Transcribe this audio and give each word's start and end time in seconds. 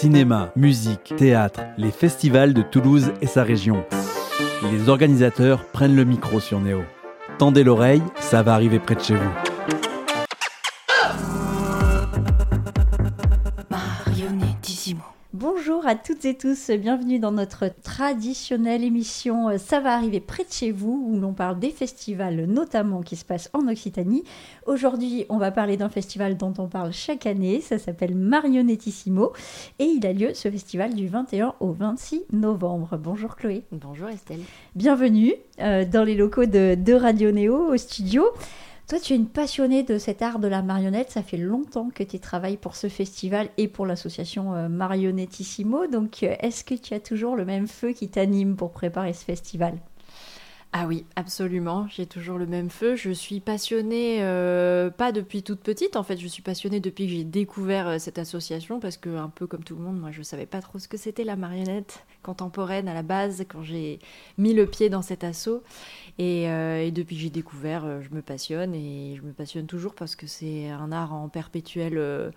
Cinéma, 0.00 0.52
musique, 0.54 1.12
théâtre, 1.16 1.62
les 1.76 1.90
festivals 1.90 2.54
de 2.54 2.62
Toulouse 2.62 3.10
et 3.20 3.26
sa 3.26 3.42
région. 3.42 3.84
Les 4.70 4.88
organisateurs 4.88 5.64
prennent 5.72 5.96
le 5.96 6.04
micro 6.04 6.38
sur 6.38 6.60
Néo. 6.60 6.82
Tendez 7.38 7.64
l'oreille, 7.64 8.02
ça 8.20 8.44
va 8.44 8.54
arriver 8.54 8.78
près 8.78 8.94
de 8.94 9.00
chez 9.00 9.16
vous. 9.16 9.47
À 15.88 15.94
toutes 15.94 16.26
et 16.26 16.34
tous, 16.34 16.70
bienvenue 16.72 17.18
dans 17.18 17.32
notre 17.32 17.70
traditionnelle 17.82 18.84
émission 18.84 19.48
euh, 19.48 19.56
Ça 19.56 19.80
va 19.80 19.94
arriver 19.94 20.20
près 20.20 20.44
de 20.44 20.52
chez 20.52 20.70
vous 20.70 21.02
où 21.08 21.18
l'on 21.18 21.32
parle 21.32 21.58
des 21.58 21.70
festivals 21.70 22.44
notamment 22.44 23.00
qui 23.00 23.16
se 23.16 23.24
passent 23.24 23.48
en 23.54 23.66
Occitanie. 23.68 24.22
Aujourd'hui 24.66 25.24
on 25.30 25.38
va 25.38 25.50
parler 25.50 25.78
d'un 25.78 25.88
festival 25.88 26.36
dont 26.36 26.52
on 26.58 26.68
parle 26.68 26.92
chaque 26.92 27.24
année, 27.24 27.62
ça 27.62 27.78
s'appelle 27.78 28.14
Marionettissimo 28.14 29.32
et 29.78 29.84
il 29.84 30.06
a 30.06 30.12
lieu 30.12 30.34
ce 30.34 30.50
festival 30.50 30.94
du 30.94 31.08
21 31.08 31.54
au 31.60 31.72
26 31.72 32.24
novembre. 32.32 32.98
Bonjour 32.98 33.34
Chloé. 33.34 33.62
Bonjour 33.72 34.10
Estelle. 34.10 34.42
Bienvenue 34.74 35.32
euh, 35.60 35.86
dans 35.86 36.04
les 36.04 36.16
locaux 36.16 36.44
de, 36.44 36.74
de 36.74 36.92
Radio 36.92 37.30
Néo 37.30 37.72
au 37.72 37.78
studio. 37.78 38.24
Toi, 38.88 38.98
tu 39.00 39.12
es 39.12 39.16
une 39.16 39.28
passionnée 39.28 39.82
de 39.82 39.98
cet 39.98 40.22
art 40.22 40.38
de 40.38 40.48
la 40.48 40.62
marionnette. 40.62 41.10
Ça 41.10 41.22
fait 41.22 41.36
longtemps 41.36 41.90
que 41.94 42.02
tu 42.02 42.18
travailles 42.20 42.56
pour 42.56 42.74
ce 42.74 42.88
festival 42.88 43.50
et 43.58 43.68
pour 43.68 43.84
l'association 43.84 44.54
euh, 44.54 44.68
Marionettissimo. 44.70 45.86
Donc, 45.88 46.22
euh, 46.22 46.34
est-ce 46.40 46.64
que 46.64 46.74
tu 46.74 46.94
as 46.94 47.00
toujours 47.00 47.36
le 47.36 47.44
même 47.44 47.68
feu 47.68 47.92
qui 47.92 48.08
t'anime 48.08 48.56
pour 48.56 48.72
préparer 48.72 49.12
ce 49.12 49.26
festival? 49.26 49.74
Ah 50.74 50.86
oui, 50.86 51.06
absolument. 51.16 51.88
J'ai 51.88 52.04
toujours 52.04 52.36
le 52.36 52.46
même 52.46 52.68
feu. 52.68 52.94
Je 52.94 53.10
suis 53.10 53.40
passionnée, 53.40 54.18
euh, 54.20 54.90
pas 54.90 55.12
depuis 55.12 55.42
toute 55.42 55.60
petite. 55.60 55.96
En 55.96 56.02
fait, 56.02 56.18
je 56.18 56.28
suis 56.28 56.42
passionnée 56.42 56.78
depuis 56.78 57.06
que 57.06 57.12
j'ai 57.12 57.24
découvert 57.24 57.88
euh, 57.88 57.98
cette 57.98 58.18
association 58.18 58.78
parce 58.78 58.98
que, 58.98 59.08
un 59.16 59.30
peu 59.30 59.46
comme 59.46 59.64
tout 59.64 59.74
le 59.76 59.82
monde, 59.82 59.98
moi, 59.98 60.10
je 60.12 60.22
savais 60.22 60.44
pas 60.44 60.60
trop 60.60 60.78
ce 60.78 60.86
que 60.86 60.98
c'était 60.98 61.24
la 61.24 61.36
marionnette 61.36 62.04
contemporaine 62.22 62.86
à 62.86 62.92
la 62.92 63.02
base 63.02 63.44
quand 63.48 63.62
j'ai 63.62 63.98
mis 64.36 64.52
le 64.52 64.66
pied 64.66 64.90
dans 64.90 65.00
cet 65.00 65.24
assaut. 65.24 65.62
Et, 66.18 66.50
euh, 66.50 66.84
et 66.84 66.90
depuis 66.90 67.16
que 67.16 67.22
j'ai 67.22 67.30
découvert, 67.30 68.02
je 68.02 68.10
me 68.14 68.20
passionne 68.20 68.74
et 68.74 69.16
je 69.16 69.22
me 69.22 69.32
passionne 69.32 69.66
toujours 69.66 69.94
parce 69.94 70.16
que 70.16 70.26
c'est 70.26 70.68
un 70.68 70.92
art 70.92 71.14
en 71.14 71.30
perpétuel. 71.30 72.32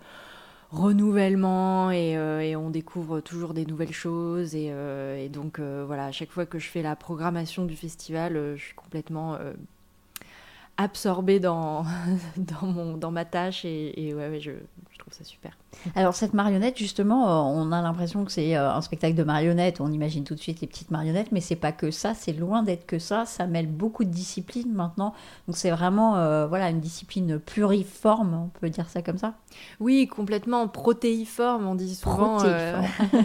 Renouvellement 0.72 1.90
et, 1.90 2.16
euh, 2.16 2.40
et 2.40 2.56
on 2.56 2.70
découvre 2.70 3.20
toujours 3.20 3.54
des 3.54 3.66
nouvelles 3.66 3.92
choses. 3.92 4.54
Et, 4.54 4.68
euh, 4.70 5.28
donc 5.28 5.58
euh, 5.58 5.84
voilà 5.86 6.06
à 6.06 6.12
chaque 6.12 6.30
fois 6.30 6.46
que 6.46 6.58
je 6.58 6.68
fais 6.68 6.82
la 6.82 6.96
programmation 6.96 7.64
du 7.64 7.76
festival 7.76 8.34
je 8.56 8.62
suis 8.62 8.74
complètement 8.74 9.38
absorbée 10.78 11.40
dans, 11.40 11.84
dans, 12.36 12.66
mon, 12.66 12.96
dans 12.96 13.10
ma 13.10 13.24
tâche. 13.24 13.64
Et, 13.64 14.14
ouais, 14.14 14.40
je 14.40 14.52
trouve 15.02 15.12
ça 15.14 15.24
super 15.24 15.52
Alors, 15.94 16.14
cette 16.14 16.32
marionnette, 16.32 16.78
justement, 16.78 17.28
euh, 17.28 17.60
on 17.60 17.72
a 17.72 17.82
l'impression 17.82 18.24
que 18.24 18.32
c'est 18.32 18.56
euh, 18.56 18.72
un 18.72 18.80
spectacle 18.80 19.14
de 19.14 19.24
marionnettes. 19.24 19.80
On 19.80 19.90
imagine 19.90 20.24
tout 20.24 20.34
de 20.34 20.40
suite 20.40 20.60
les 20.60 20.66
petites 20.66 20.90
marionnettes, 20.90 21.32
mais 21.32 21.40
c'est 21.40 21.56
pas 21.56 21.72
que 21.72 21.90
ça. 21.90 22.14
C'est 22.14 22.32
loin 22.32 22.62
d'être 22.62 22.86
que 22.86 22.98
ça. 22.98 23.26
Ça 23.26 23.46
mêle 23.46 23.66
beaucoup 23.66 24.04
de 24.04 24.10
disciplines 24.10 24.72
maintenant. 24.72 25.12
Donc, 25.46 25.56
c'est 25.56 25.70
vraiment 25.70 26.16
euh, 26.16 26.46
voilà, 26.46 26.70
une 26.70 26.80
discipline 26.80 27.38
pluriforme, 27.38 28.34
on 28.34 28.60
peut 28.60 28.70
dire 28.70 28.88
ça 28.88 29.02
comme 29.02 29.18
ça. 29.18 29.34
oui 29.80 30.06
complètement 30.06 30.68
protéiforme 30.68 31.66
on 31.66 31.74
dit 31.74 31.94
souvent 31.94 32.42
euh, 32.44 32.80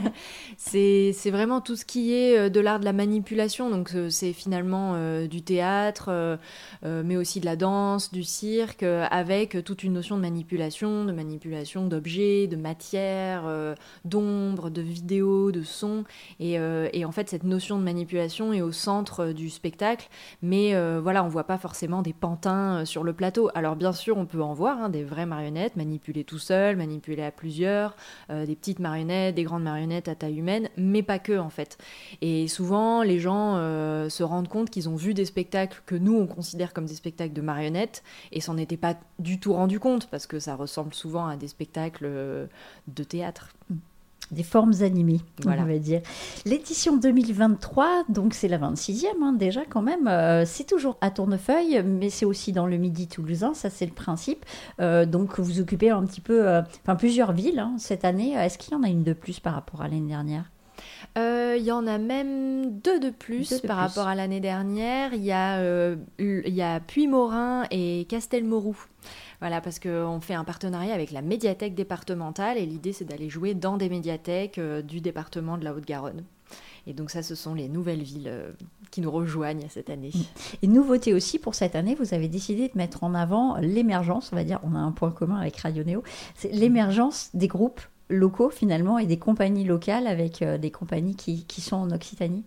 c'est 0.58 1.12
c'est 1.14 1.32
vraiment 1.32 1.62
tout 1.62 1.76
ce 1.76 1.86
qui 1.86 2.14
est 2.14 2.50
de 2.50 2.60
l'art 2.60 2.80
de 2.80 2.86
la 2.86 2.94
manipulation 2.94 3.70
donc 3.70 3.92
c'est 4.10 4.34
finalement 4.34 4.94
euh, 4.96 5.28
du 5.28 5.42
théâtre 5.42 6.38
mais 6.84 7.18
aussi 7.18 7.40
de 7.40 7.46
la 7.46 7.56
danse 7.56 8.12
du 8.12 8.24
cirque 8.24 8.84
avec 8.84 9.64
toute 9.64 9.84
une 9.84 9.94
notion 9.94 10.16
de 10.18 10.22
manipulation 10.22 11.06
de 11.06 11.12
manipulation 11.12 11.67
d'objets 11.76 12.48
de 12.48 12.56
matière 12.56 13.44
euh, 13.46 13.76
d'ombre 14.06 14.70
de 14.70 14.82
vidéo 14.82 15.52
de 15.52 15.64
son 15.64 16.04
et, 16.40 16.60
euh, 16.60 16.90
en 17.06 17.12
fait 17.12 17.30
cette 17.30 17.44
notion 17.44 17.78
de 17.78 17.84
manipulation 17.84 18.54
est 18.54 18.62
au 18.62 18.72
centre 18.72 19.26
euh, 19.26 19.34
du 19.34 19.50
spectacle. 19.50 20.08
Mais 20.42 20.76
euh, 20.76 21.00
voilà 21.02 21.24
on 21.24 21.28
voit 21.28 21.46
pas 21.46 21.58
forcément 21.58 22.02
des 22.02 22.14
pantins 22.14 22.86
sur 22.86 23.04
le 23.04 23.14
plateau. 23.14 23.50
Alors 23.54 23.76
bien 23.76 23.94
sûr 23.94 24.18
on 24.18 24.26
peut 24.26 24.42
en 24.42 24.54
voir 24.54 24.82
hein, 24.82 24.90
des 24.90 25.04
vraies 25.04 25.26
marionnettes 25.26 25.76
manipulées 25.76 26.24
tout 26.24 26.40
seul 26.40 26.76
manipulées 26.76 27.24
à 27.24 27.32
plusieurs 27.32 27.96
des 28.30 28.56
petites 28.56 28.80
marionnettes 28.80 29.36
des 29.36 29.44
grandes 29.44 29.64
marionnettes 29.64 30.08
à 30.08 30.16
taille 30.16 30.40
humaine 30.40 30.70
mais 30.78 31.04
pas 31.04 31.20
que 31.20 31.38
en 31.38 31.50
fait. 31.50 31.78
Et 32.22 32.48
souvent 32.48 33.04
les 33.04 33.20
gens 33.20 33.56
se 34.10 34.24
rendent 34.24 34.48
compte 34.48 34.70
qu'ils 34.70 34.90
ont 34.90 34.96
vu 34.96 35.14
des 35.14 35.26
spectacles 35.26 35.82
que 35.86 35.96
nous 35.96 36.16
on 36.16 36.28
considère 36.28 36.74
comme 36.74 36.86
des 36.86 36.96
spectacles 36.96 37.34
de 37.34 37.42
marionnettes 37.42 38.04
et 38.32 38.42
s'en 38.42 38.58
étaient 38.58 38.78
pas 38.78 38.96
du 39.20 39.40
tout 39.40 39.54
rendu 39.54 39.80
compte 39.80 40.08
parce 40.08 40.28
que 40.28 40.40
ça 40.40 40.56
ressemble 40.56 40.94
souvent 40.94 41.28
à 41.28 41.36
des 41.36 41.48
spectacles 41.62 42.06
euh, 42.08 42.46
de 42.88 43.04
théâtre 43.04 43.50
Des 44.30 44.44
formes 44.44 44.74
animées, 44.82 45.22
Voilà. 45.42 45.64
on 45.64 45.66
va 45.66 45.80
dire. 45.80 46.02
L'édition 46.46 46.98
2023, 46.98 48.04
donc 48.10 48.34
c'est 48.36 48.48
la 48.48 48.60
26e 48.60 49.06
hein, 49.24 49.34
déjà 49.34 49.62
quand 49.66 49.82
même, 49.82 50.08
euh, 50.08 50.44
c'est 50.46 50.66
toujours 50.66 50.98
à 51.02 51.10
Tournefeuille, 51.12 51.82
mais 51.84 52.10
c'est 52.12 52.26
aussi 52.26 52.52
dans 52.52 52.68
le 52.68 52.78
Midi 52.78 53.08
toulousain, 53.08 53.54
ça 53.56 53.70
c'est 53.72 53.86
le 53.88 53.94
principe. 53.94 54.46
Euh, 54.82 55.06
donc 55.08 55.40
vous 55.40 55.60
occupez 55.62 55.90
un 55.90 56.04
petit 56.06 56.22
peu, 56.22 56.48
euh, 56.48 56.62
enfin 56.84 56.96
plusieurs 56.96 57.32
villes 57.32 57.60
hein, 57.60 57.74
cette 57.80 58.06
année. 58.06 58.34
Est-ce 58.34 58.58
qu'il 58.60 58.74
y 58.74 58.76
en 58.76 58.84
a 58.84 58.90
une 58.90 59.04
de 59.04 59.14
plus 59.14 59.40
par 59.40 59.54
rapport 59.54 59.82
à 59.82 59.88
l'année 59.88 60.10
dernière? 60.10 60.44
Euh, 61.18 61.56
Il 61.58 61.64
y 61.66 61.72
en 61.72 61.88
a 61.88 61.98
même 61.98 62.80
deux 62.82 63.00
de 63.00 63.10
plus 63.10 63.50
Deux 63.50 63.60
de 63.62 63.68
par 63.68 63.78
plus. 63.78 63.88
rapport 63.88 64.08
à 64.08 64.14
l'année 64.14 64.40
dernière. 64.42 65.14
Il 65.14 65.24
y 65.24 65.32
a, 65.32 65.58
euh, 65.60 65.96
il 66.20 66.54
y 66.54 66.62
a 66.62 66.80
Puy-Morin 66.82 67.64
et 67.72 68.06
Castelmourou. 68.10 68.78
Voilà, 69.40 69.62
parce 69.62 69.80
qu'on 69.80 70.20
fait 70.20 70.34
un 70.34 70.44
partenariat 70.44 70.94
avec 70.94 71.12
la 71.12 71.22
médiathèque 71.22 71.76
départementale 71.76 72.58
et 72.58 72.66
l'idée 72.66 72.94
c'est 72.94 73.06
d'aller 73.06 73.30
jouer 73.30 73.54
dans 73.54 73.78
des 73.78 73.90
médiathèques 73.90 74.58
euh, 74.58 74.82
du 74.82 75.00
département 75.00 75.58
de 75.58 75.64
la 75.64 75.74
Haute-Garonne. 75.74 76.24
Et 76.88 76.94
donc 76.94 77.12
ça, 77.12 77.22
ce 77.22 77.36
sont 77.36 77.54
les 77.54 77.68
nouvelles 77.68 78.02
villes 78.02 78.30
euh, 78.30 78.52
qui 78.92 79.02
nous 79.02 79.12
rejoignent 79.12 79.68
cette 79.70 79.90
année. 79.90 80.12
Et 80.62 80.68
nouveauté 80.68 81.14
aussi 81.14 81.38
pour 81.38 81.54
cette 81.54 81.76
année, 81.76 81.96
vous 81.96 82.14
avez 82.14 82.30
décidé 82.30 82.70
de 82.70 82.78
mettre 82.78 83.04
en 83.04 83.14
avant 83.14 83.58
l'émergence, 83.58 84.32
on 84.32 84.36
va 84.36 84.44
dire, 84.44 84.60
on 84.64 84.74
a 84.74 84.80
un 84.80 84.92
point 84.92 85.12
commun 85.12 85.38
avec 85.38 85.58
Radio 85.58 85.84
Néo, 85.84 86.04
c'est 86.36 86.52
l'émergence 86.52 87.30
des 87.34 87.48
groupes 87.48 87.82
locaux 88.10 88.50
finalement 88.50 88.98
et 89.00 89.06
des 89.06 89.20
compagnies 89.20 89.66
locales 89.66 90.08
avec 90.08 90.42
euh, 90.42 90.58
des 90.58 90.72
compagnies 90.72 91.16
qui, 91.16 91.46
qui 91.46 91.62
sont 91.62 91.76
en 91.76 91.92
Occitanie. 91.92 92.44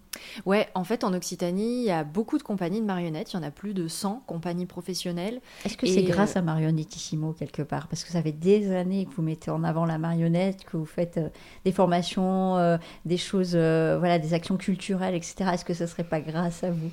Ouais, 0.47 0.69
en 0.75 0.85
fait, 0.85 1.05
en 1.05 1.13
Occitanie, 1.13 1.83
il 1.83 1.87
y 1.87 1.91
a 1.91 2.05
beaucoup 2.05 2.39
de 2.39 2.43
compagnies 2.43 2.81
de 2.81 2.87
marionnettes. 2.87 3.33
Il 3.33 3.37
y 3.37 3.39
en 3.39 3.43
a 3.43 3.51
plus 3.51 3.75
de 3.75 3.89
100 3.89 4.25
compagnies 4.27 4.67
professionnelles. 4.67 5.41
Est-ce 5.65 5.77
que 5.77 5.87
Et, 5.87 5.93
c'est 5.93 6.03
grâce 6.03 6.37
euh, 6.37 6.41
à 6.41 6.43
Marionettissimo 6.43 7.33
quelque 7.33 7.63
part? 7.63 7.89
Parce 7.89 8.05
que 8.05 8.11
ça 8.11 8.23
fait 8.23 8.33
des 8.33 8.73
années 8.73 9.07
que 9.07 9.15
vous 9.15 9.23
mettez 9.23 9.51
en 9.51 9.65
avant 9.65 9.85
la 9.85 9.99
marionnette, 9.99 10.65
que 10.65 10.77
vous 10.77 10.87
faites 10.87 11.19
euh, 11.19 11.29
des 11.65 11.73
formations, 11.73 12.57
euh, 12.57 12.79
des 13.05 13.19
choses, 13.19 13.55
voilà, 13.55 14.19
des 14.19 14.35
actions 14.35 14.57
culturelles, 14.57 15.15
etc. 15.15 15.51
Est-ce 15.53 15.65
que 15.65 15.75
ce 15.75 15.87
serait 15.87 16.05
pas 16.05 16.21
grâce 16.21 16.65
à 16.65 16.71
vous? 16.71 16.91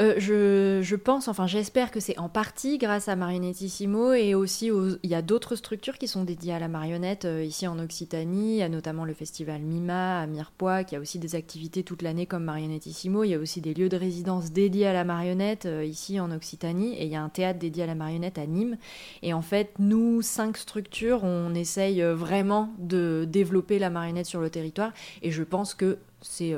Euh, 0.00 0.14
je, 0.18 0.94
pense, 0.96 1.28
enfin 1.28 1.46
j'espère 1.46 1.90
que 1.90 2.00
c'est 2.00 2.18
en 2.18 2.28
partie 2.28 2.78
grâce 2.78 3.08
à 3.08 3.16
Marionettissimo 3.16 4.12
et 4.12 4.34
aussi 4.34 4.70
il 5.02 5.10
y 5.10 5.14
a 5.14 5.22
d'autres 5.22 5.56
structures 5.56 5.98
qui 5.98 6.08
sont 6.08 6.24
dédiées 6.24 6.54
à 6.54 6.58
la 6.58 6.68
marionnette 6.68 7.24
euh, 7.24 7.44
ici 7.44 7.66
en 7.66 7.78
Occitanie. 7.78 8.54
Il 8.54 8.58
y 8.58 8.62
a 8.62 8.68
notamment 8.68 9.04
le 9.04 9.14
festival 9.14 9.60
Mima 9.60 10.20
à 10.20 10.26
Mirepoix 10.26 10.84
qui 10.84 10.96
a 10.96 11.00
aussi 11.00 11.18
des 11.18 11.34
activités 11.34 11.82
toute 11.82 12.02
l'année 12.02 12.26
comme 12.26 12.44
Marionettissimo. 12.44 13.24
Il 13.24 13.30
y 13.30 13.34
a 13.34 13.38
aussi 13.38 13.60
des 13.60 13.74
lieux 13.74 13.88
de 13.88 13.96
résidence 13.96 14.52
dédiés 14.52 14.86
à 14.86 14.92
la 14.92 15.04
marionnette 15.04 15.66
euh, 15.66 15.84
ici 15.84 16.20
en 16.20 16.30
Occitanie 16.30 16.94
et 16.94 17.04
il 17.04 17.10
y 17.10 17.16
a 17.16 17.22
un 17.22 17.28
théâtre 17.28 17.58
dédié 17.58 17.84
à 17.84 17.86
la 17.86 17.94
marionnette 17.94 18.38
à 18.38 18.46
Nîmes. 18.46 18.78
Et 19.22 19.34
en 19.34 19.42
fait, 19.42 19.74
nous, 19.78 20.22
cinq 20.22 20.56
structures, 20.56 21.24
on 21.24 21.54
essaye 21.54 22.02
vraiment 22.02 22.70
de 22.78 23.26
développer 23.28 23.78
la 23.78 23.90
marionnette 23.90 24.26
sur 24.26 24.40
le 24.40 24.50
territoire 24.50 24.92
et 25.22 25.30
je 25.30 25.42
pense 25.42 25.74
que 25.74 25.98
c'est 26.20 26.54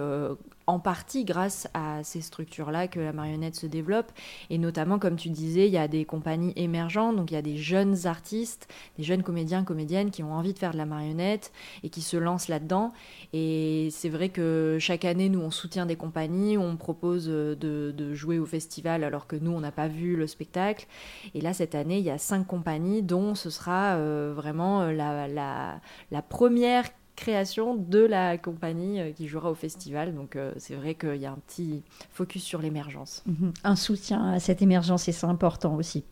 en 0.66 0.78
partie 0.78 1.24
grâce 1.24 1.68
à 1.74 2.02
ces 2.04 2.20
structures-là 2.20 2.88
que 2.88 3.00
la 3.00 3.12
marionnette 3.12 3.54
se 3.54 3.66
développe. 3.66 4.12
Et 4.50 4.58
notamment, 4.58 4.98
comme 4.98 5.16
tu 5.16 5.28
disais, 5.28 5.66
il 5.66 5.72
y 5.72 5.78
a 5.78 5.88
des 5.88 6.04
compagnies 6.04 6.52
émergentes, 6.56 7.16
donc 7.16 7.30
il 7.30 7.34
y 7.34 7.36
a 7.36 7.42
des 7.42 7.56
jeunes 7.56 8.06
artistes, 8.06 8.68
des 8.96 9.04
jeunes 9.04 9.22
comédiens, 9.22 9.64
comédiennes 9.64 10.10
qui 10.10 10.22
ont 10.22 10.32
envie 10.32 10.54
de 10.54 10.58
faire 10.58 10.72
de 10.72 10.78
la 10.78 10.86
marionnette 10.86 11.52
et 11.82 11.90
qui 11.90 12.02
se 12.02 12.16
lancent 12.16 12.48
là-dedans. 12.48 12.92
Et 13.32 13.88
c'est 13.90 14.08
vrai 14.08 14.28
que 14.28 14.78
chaque 14.80 15.04
année, 15.04 15.28
nous, 15.28 15.40
on 15.40 15.50
soutient 15.50 15.86
des 15.86 15.96
compagnies, 15.96 16.56
on 16.56 16.76
propose 16.76 17.26
euh, 17.28 17.54
de, 17.54 18.14
jouer 18.14 18.38
au 18.38 18.46
festival 18.46 19.02
alors 19.04 19.26
que 19.26 19.36
nous, 19.36 19.50
on 19.50 19.60
n'a 19.60 19.72
pas 19.72 19.88
vu 19.88 20.16
le 20.16 20.26
spectacle. 20.26 20.86
Et 21.34 21.40
là, 21.40 21.52
cette 21.52 21.74
année, 21.74 21.98
il 21.98 22.04
y 22.04 22.10
a 22.10 22.18
cinq 22.18 22.46
compagnies 22.46 23.02
dont 23.02 23.34
ce 23.34 23.50
sera 23.50 23.96
euh, 23.96 24.32
vraiment 24.34 24.82
euh, 24.82 24.92
la, 24.92 25.26
la, 25.28 25.80
la 26.10 26.22
première 26.22 26.84
création 27.16 27.74
de 27.74 28.00
la 28.00 28.38
compagnie 28.38 29.00
euh, 29.00 29.12
qui 29.12 29.28
jouera 29.28 29.50
au 29.50 29.54
festival. 29.54 30.14
Donc 30.14 30.36
euh, 30.36 30.52
c'est 30.56 30.74
vrai 30.74 30.94
qu'il 30.94 31.16
y 31.16 31.26
a 31.26 31.32
un 31.32 31.38
petit 31.46 31.82
focus 32.10 32.42
sur 32.42 32.60
l'émergence. 32.60 33.24
Un 33.62 33.76
soutien 33.76 34.32
à 34.32 34.40
cette 34.40 34.62
émergence 34.62 35.04
c'est 35.04 35.24
important 35.24 35.74
aussi. 35.76 36.04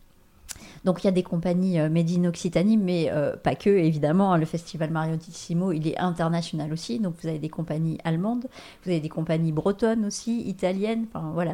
Donc 0.85 1.03
il 1.03 1.07
y 1.07 1.09
a 1.09 1.11
des 1.11 1.23
compagnies 1.23 1.79
euh, 1.79 1.89
made 1.89 2.09
in 2.09 2.25
Occitanie, 2.25 2.77
mais 2.77 3.09
euh, 3.11 3.35
pas 3.35 3.55
que, 3.55 3.69
évidemment. 3.69 4.33
Hein. 4.33 4.37
le 4.37 4.45
festival 4.45 4.89
Mariottissimo, 4.91 5.71
il 5.71 5.87
est 5.87 5.97
international 5.97 6.71
aussi. 6.73 6.99
Donc 6.99 7.15
vous 7.21 7.27
avez 7.27 7.39
des 7.39 7.49
compagnies 7.49 7.97
allemandes, 8.03 8.45
vous 8.83 8.91
avez 8.91 8.99
des 8.99 9.09
compagnies 9.09 9.51
bretonnes 9.51 10.05
aussi, 10.05 10.41
italiennes. 10.41 11.05
Enfin 11.13 11.31
voilà, 11.33 11.53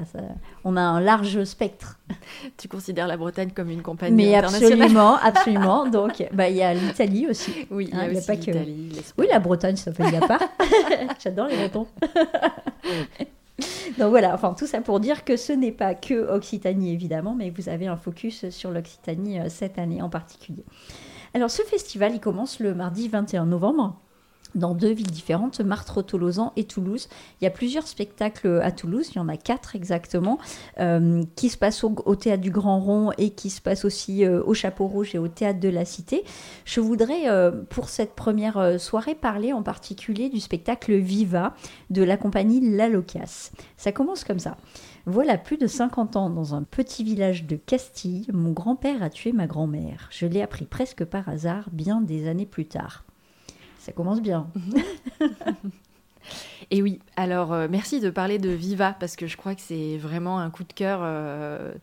on 0.64 0.78
a 0.78 0.82
un 0.82 1.00
large 1.00 1.44
spectre. 1.44 2.00
Tu 2.58 2.68
considères 2.68 3.08
la 3.08 3.18
Bretagne 3.18 3.52
comme 3.56 3.70
une 3.70 3.82
compagnie 3.82 4.16
mais 4.16 4.36
internationale 4.36 4.82
absolument, 4.82 5.16
absolument. 5.22 5.90
Donc 5.90 6.24
bah, 6.34 6.50
il 6.50 6.58
y 6.58 6.64
a 6.64 6.74
l'Italie 6.74 7.28
aussi. 7.28 7.68
Oui, 7.70 7.88
il 7.92 7.96
y 7.96 8.00
a, 8.00 8.04
hein, 8.04 8.12
aussi 8.16 8.32
l'Italie. 8.32 9.02
Oui, 9.18 9.28
la 9.30 9.40
Bretagne, 9.40 9.76
ça 9.76 9.94
fait 9.94 10.20
pas. 10.20 10.40
J'adore 11.24 11.48
les 11.48 11.58
Bretons. 11.58 11.88
Donc 13.98 14.10
voilà, 14.10 14.34
enfin 14.34 14.54
tout 14.54 14.68
ça 14.68 14.82
pour 14.82 15.00
dire 15.00 15.24
que 15.24 15.38
ce 15.38 15.54
n'est 15.54 15.72
pas 15.72 15.96
que 15.96 16.30
Occitanie 16.30 16.94
évidemment, 16.94 17.36
mais 17.36 17.50
vous 17.50 17.70
avez 17.70 17.88
un 17.88 17.98
focus 17.98 18.50
sur 18.50 18.72
l'Occitanie 18.72 19.40
euh, 19.40 19.50
cette 19.50 19.78
année 19.80 20.02
en 20.02 20.10
particulier. 20.10 20.66
Alors 21.34 21.52
ce 21.52 21.62
festival, 21.64 22.14
il 22.14 22.20
commence 22.20 22.60
le 22.60 22.74
mardi 22.74 23.08
21 23.08 23.46
novembre 23.46 24.00
dans 24.56 24.74
deux 24.74 24.92
villes 24.92 25.12
différentes, 25.12 25.62
Martres-Tolosan 25.62 26.54
et 26.56 26.64
Toulouse. 26.64 27.08
Il 27.40 27.44
y 27.44 27.48
a 27.48 27.52
plusieurs 27.52 27.88
spectacles 27.88 28.62
à 28.64 28.72
Toulouse, 28.72 29.10
il 29.12 29.18
y 29.18 29.20
en 29.20 29.30
a 29.30 29.38
quatre 29.38 29.76
exactement, 29.76 30.40
euh, 30.80 31.24
qui 31.36 31.50
se 31.50 31.58
passent 31.58 31.84
au, 31.84 32.16
Théâtre 32.16 32.42
du 32.42 32.52
Grand 32.52 32.80
Rond 32.80 33.12
et 33.18 33.32
qui 33.32 33.50
se 33.50 33.62
passent 33.62 33.86
aussi 33.86 34.26
euh, 34.26 34.44
au 34.46 34.54
Chapeau 34.54 34.88
Rouge 34.88 35.16
et 35.16 35.20
au 35.20 35.28
Théâtre 35.28 35.60
de 35.60 35.70
la 35.70 35.86
Cité. 35.86 36.24
Je 36.66 36.80
voudrais, 36.80 37.30
euh, 37.30 37.52
pour 37.70 37.90
cette 37.90 38.14
première 38.16 38.80
soirée, 38.80 39.16
parler 39.16 39.54
en 39.54 39.64
particulier 39.64 40.30
du 40.30 40.40
spectacle 40.40 40.96
Viva 40.96 41.54
de 41.90 42.04
la 42.04 42.18
compagnie 42.18 42.76
La 42.76 42.90
Locasse. 42.90 43.52
Ça 43.78 43.92
commence 43.92 44.24
comme 44.24 44.40
ça. 44.40 44.58
Voilà 45.06 45.38
plus 45.38 45.58
de 45.58 45.68
50 45.68 46.16
ans 46.18 46.30
dans 46.30 46.54
un 46.54 46.64
petit 46.64 47.04
village 47.04 47.46
de 47.46 47.56
Castille, 47.56 48.28
mon 48.34 48.52
grand-père 48.52 49.02
a 49.02 49.10
tué 49.10 49.32
ma 49.32 49.48
grand-mère. 49.48 50.08
Je 50.12 50.26
l'ai 50.26 50.42
appris 50.42 50.66
presque 50.66 51.04
par 51.06 51.28
hasard 51.30 51.70
bien 51.72 52.02
des 52.02 52.28
années 52.28 52.46
plus 52.46 52.68
tard. 52.68 53.06
Ça 53.90 53.94
commence 53.94 54.22
bien. 54.22 54.48
Et 56.70 56.84
oui, 56.84 57.00
alors 57.16 57.52
euh, 57.52 57.68
merci 57.68 58.00
de 58.00 58.12
parler 58.12 58.38
de 58.38 58.52
Viva 58.52 58.96
parce 59.00 59.16
que 59.16 59.26
je 59.26 59.36
crois 59.36 59.56
que 59.56 59.62
c'est 59.62 59.98
vraiment 59.98 60.38
un 60.38 60.52
coup 60.52 60.64
de 60.64 60.72
cœur 60.72 61.00
euh, 61.02 61.74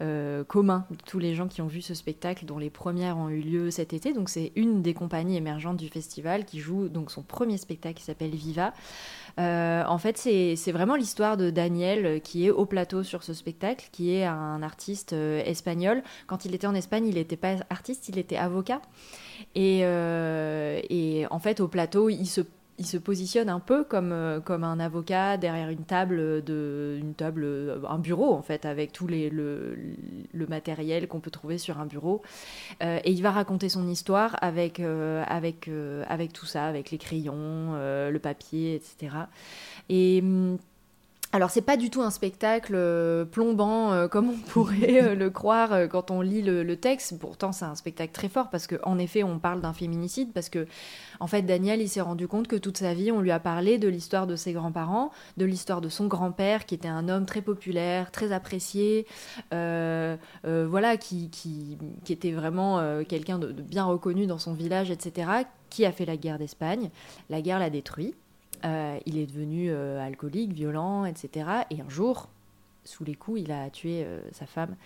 euh, 0.00 0.42
commun 0.42 0.84
de 0.90 0.96
tous 1.06 1.20
les 1.20 1.36
gens 1.36 1.46
qui 1.46 1.62
ont 1.62 1.68
vu 1.68 1.80
ce 1.80 1.94
spectacle 1.94 2.44
dont 2.44 2.58
les 2.58 2.70
premières 2.70 3.16
ont 3.16 3.28
eu 3.28 3.40
lieu 3.40 3.70
cet 3.70 3.92
été. 3.92 4.12
Donc 4.12 4.28
c'est 4.28 4.50
une 4.56 4.82
des 4.82 4.94
compagnies 4.94 5.36
émergentes 5.36 5.76
du 5.76 5.88
festival 5.88 6.44
qui 6.44 6.58
joue 6.58 6.88
donc 6.88 7.12
son 7.12 7.22
premier 7.22 7.56
spectacle 7.58 7.94
qui 7.94 8.02
s'appelle 8.02 8.34
Viva. 8.34 8.72
En 9.38 9.98
fait, 9.98 10.16
c'est 10.16 10.72
vraiment 10.72 10.94
l'histoire 10.94 11.36
de 11.36 11.50
Daniel 11.50 12.20
qui 12.22 12.46
est 12.46 12.50
au 12.50 12.66
plateau 12.66 13.02
sur 13.02 13.22
ce 13.22 13.34
spectacle, 13.34 13.88
qui 13.92 14.14
est 14.14 14.24
un 14.24 14.62
artiste 14.62 15.12
espagnol. 15.12 16.02
Quand 16.26 16.44
il 16.44 16.54
était 16.54 16.66
en 16.66 16.74
Espagne, 16.74 17.06
il 17.06 17.14
n'était 17.14 17.36
pas 17.36 17.56
artiste, 17.70 18.08
il 18.08 18.18
était 18.18 18.36
avocat. 18.36 18.80
Et, 19.54 19.80
et 19.80 21.26
en 21.30 21.38
fait, 21.38 21.60
au 21.60 21.68
plateau, 21.68 22.08
il 22.08 22.26
se 22.26 22.42
il 22.82 22.86
se 22.86 22.96
positionne 22.96 23.48
un 23.48 23.60
peu 23.60 23.84
comme, 23.84 24.10
euh, 24.10 24.40
comme 24.40 24.64
un 24.64 24.80
avocat 24.80 25.36
derrière 25.36 25.70
une 25.70 25.84
table, 25.84 26.42
de, 26.42 26.98
une 27.00 27.14
table, 27.14 27.80
un 27.88 27.98
bureau 27.98 28.34
en 28.34 28.42
fait, 28.42 28.66
avec 28.66 28.90
tout 28.90 29.06
les, 29.06 29.30
le, 29.30 29.76
matériel 30.48 31.06
qu'on 31.06 31.20
peut 31.20 31.30
trouver 31.30 31.58
sur 31.58 31.78
un 31.78 31.86
bureau. 31.86 32.22
Euh, 32.82 32.98
et 33.04 33.12
il 33.12 33.22
va 33.22 33.30
raconter 33.30 33.68
son 33.68 33.88
histoire 33.88 34.36
avec, 34.42 34.80
euh, 34.80 35.22
avec, 35.28 35.70
avec 36.08 36.32
tout 36.32 36.46
ça, 36.46 36.66
avec 36.66 36.90
les 36.90 36.98
crayons, 36.98 37.74
le 37.74 38.18
papier, 38.18 38.74
etc. 38.74 39.16
Et 39.88 40.22
alors 41.34 41.50
c'est 41.50 41.62
pas 41.62 41.78
du 41.78 41.88
tout 41.88 42.02
un 42.02 42.10
spectacle 42.10 42.74
euh, 42.76 43.24
plombant 43.24 43.90
euh, 43.92 44.06
comme 44.12 44.28
on 44.28 44.36
pourrait 44.36 45.02
euh, 45.02 45.14
le 45.14 45.30
croire 45.30 45.88
quand 45.88 46.10
on 46.10 46.20
lit 46.20 46.42
le, 46.42 46.76
texte. 46.76 47.18
Pourtant 47.18 47.52
c'est 47.52 47.64
un 47.64 47.74
spectacle 47.74 48.12
très 48.12 48.28
fort 48.28 48.50
parce 48.50 48.66
qu'en 48.66 48.98
effet 48.98 49.22
on 49.22 49.38
parle 49.38 49.60
d'un 49.60 49.72
féminicide 49.72 50.32
parce 50.32 50.48
que 50.48 50.66
en 51.20 51.26
fait 51.26 51.42
Daniel 51.42 51.80
il 51.80 51.88
s'est 51.88 52.00
rendu 52.00 52.28
compte 52.28 52.48
que 52.48 52.56
toute 52.56 52.78
sa 52.78 52.92
vie 52.92 53.10
on 53.10 53.20
lui 53.20 53.30
a 53.30 53.40
parlé 53.40 53.78
de 53.78 53.88
l'histoire 53.88 54.26
de 54.26 54.36
ses 54.36 54.52
grands-parents, 54.52 55.10
de 55.38 55.46
l'histoire 55.46 55.80
de 55.80 55.88
son 55.88 56.06
grand-père 56.06 56.66
qui 56.66 56.74
était 56.74 56.88
un 56.88 57.08
homme 57.08 57.24
très 57.24 57.40
populaire, 57.40 58.10
très 58.10 58.32
apprécié, 58.32 59.06
voilà 59.50 60.96
qui, 60.98 61.30
qui, 61.30 61.78
était 62.10 62.32
vraiment 62.32 63.02
quelqu'un 63.04 63.38
de 63.38 63.52
bien 63.52 63.84
reconnu 63.84 64.26
dans 64.26 64.38
son 64.38 64.52
village, 64.52 64.90
etc. 64.90 65.30
Qui 65.70 65.86
a 65.86 65.92
fait 65.92 66.04
la 66.04 66.16
guerre 66.16 66.38
d'Espagne. 66.38 66.90
La 67.30 67.40
guerre 67.40 67.58
l'a 67.58 67.70
détruit. 67.70 68.14
Euh, 68.64 68.98
il 69.06 69.18
est 69.18 69.26
devenu 69.26 69.70
euh, 69.70 70.00
alcoolique, 70.00 70.52
violent, 70.52 71.04
etc. 71.04 71.46
Et 71.70 71.80
un 71.80 71.88
jour, 71.88 72.28
sous 72.84 73.04
les 73.04 73.14
coups, 73.14 73.42
il 73.42 73.52
a 73.52 73.70
tué 73.70 74.04
euh, 74.04 74.20
sa 74.32 74.46
femme. 74.46 74.76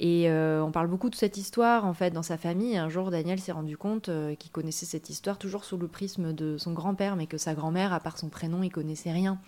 Et 0.00 0.28
on 0.28 0.72
parle 0.72 0.88
beaucoup 0.88 1.10
de 1.10 1.14
cette 1.14 1.36
histoire, 1.36 1.84
en 1.84 1.94
fait, 1.94 2.10
dans 2.10 2.24
sa 2.24 2.36
famille. 2.36 2.76
Un 2.76 2.88
jour, 2.88 3.12
Daniel 3.12 3.38
s'est 3.38 3.52
rendu 3.52 3.76
compte 3.76 4.10
qu'il 4.36 4.50
connaissait 4.50 4.84
cette 4.84 5.10
histoire 5.10 5.38
toujours 5.38 5.64
sous 5.64 5.76
le 5.76 5.86
prisme 5.86 6.32
de 6.32 6.58
son 6.58 6.72
grand-père, 6.72 7.14
mais 7.14 7.28
que 7.28 7.38
sa 7.38 7.54
grand-mère, 7.54 7.92
à 7.92 8.00
part 8.00 8.18
son 8.18 8.28
prénom, 8.28 8.64
il 8.64 8.70
connaissait 8.70 9.12
rien 9.12 9.38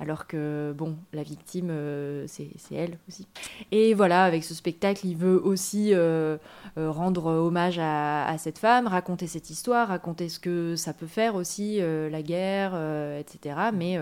alors 0.00 0.26
que, 0.26 0.74
bon, 0.76 0.96
la 1.12 1.22
victime, 1.22 1.68
euh, 1.70 2.26
c'est 2.26 2.74
elle 2.74 2.98
aussi. 3.08 3.26
Et 3.70 3.94
voilà, 3.94 4.24
avec 4.24 4.44
ce 4.44 4.54
spectacle, 4.54 5.06
il 5.06 5.16
veut 5.16 5.40
aussi 5.40 5.94
euh, 5.94 6.38
euh, 6.76 6.90
rendre 6.90 7.26
hommage 7.26 7.78
à, 7.80 8.34
cette 8.38 8.58
femme, 8.58 8.86
raconter 8.86 9.26
cette 9.26 9.50
histoire, 9.50 9.88
raconter 9.88 10.28
ce 10.28 10.40
que 10.40 10.76
ça 10.76 10.92
peut 10.92 11.06
faire 11.06 11.34
aussi, 11.34 11.80
la 11.80 12.22
guerre, 12.22 12.74
etc. 13.18 13.56
Mais 13.72 14.00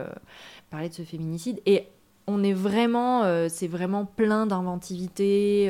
parler 0.71 0.89
de 0.89 0.95
ce 0.95 1.03
féminicide. 1.03 1.61
Et 1.67 1.89
on 2.31 2.43
est 2.43 2.53
vraiment, 2.53 3.49
c'est 3.49 3.67
vraiment 3.69 4.05
plein 4.05 4.47
d'inventivité, 4.47 5.69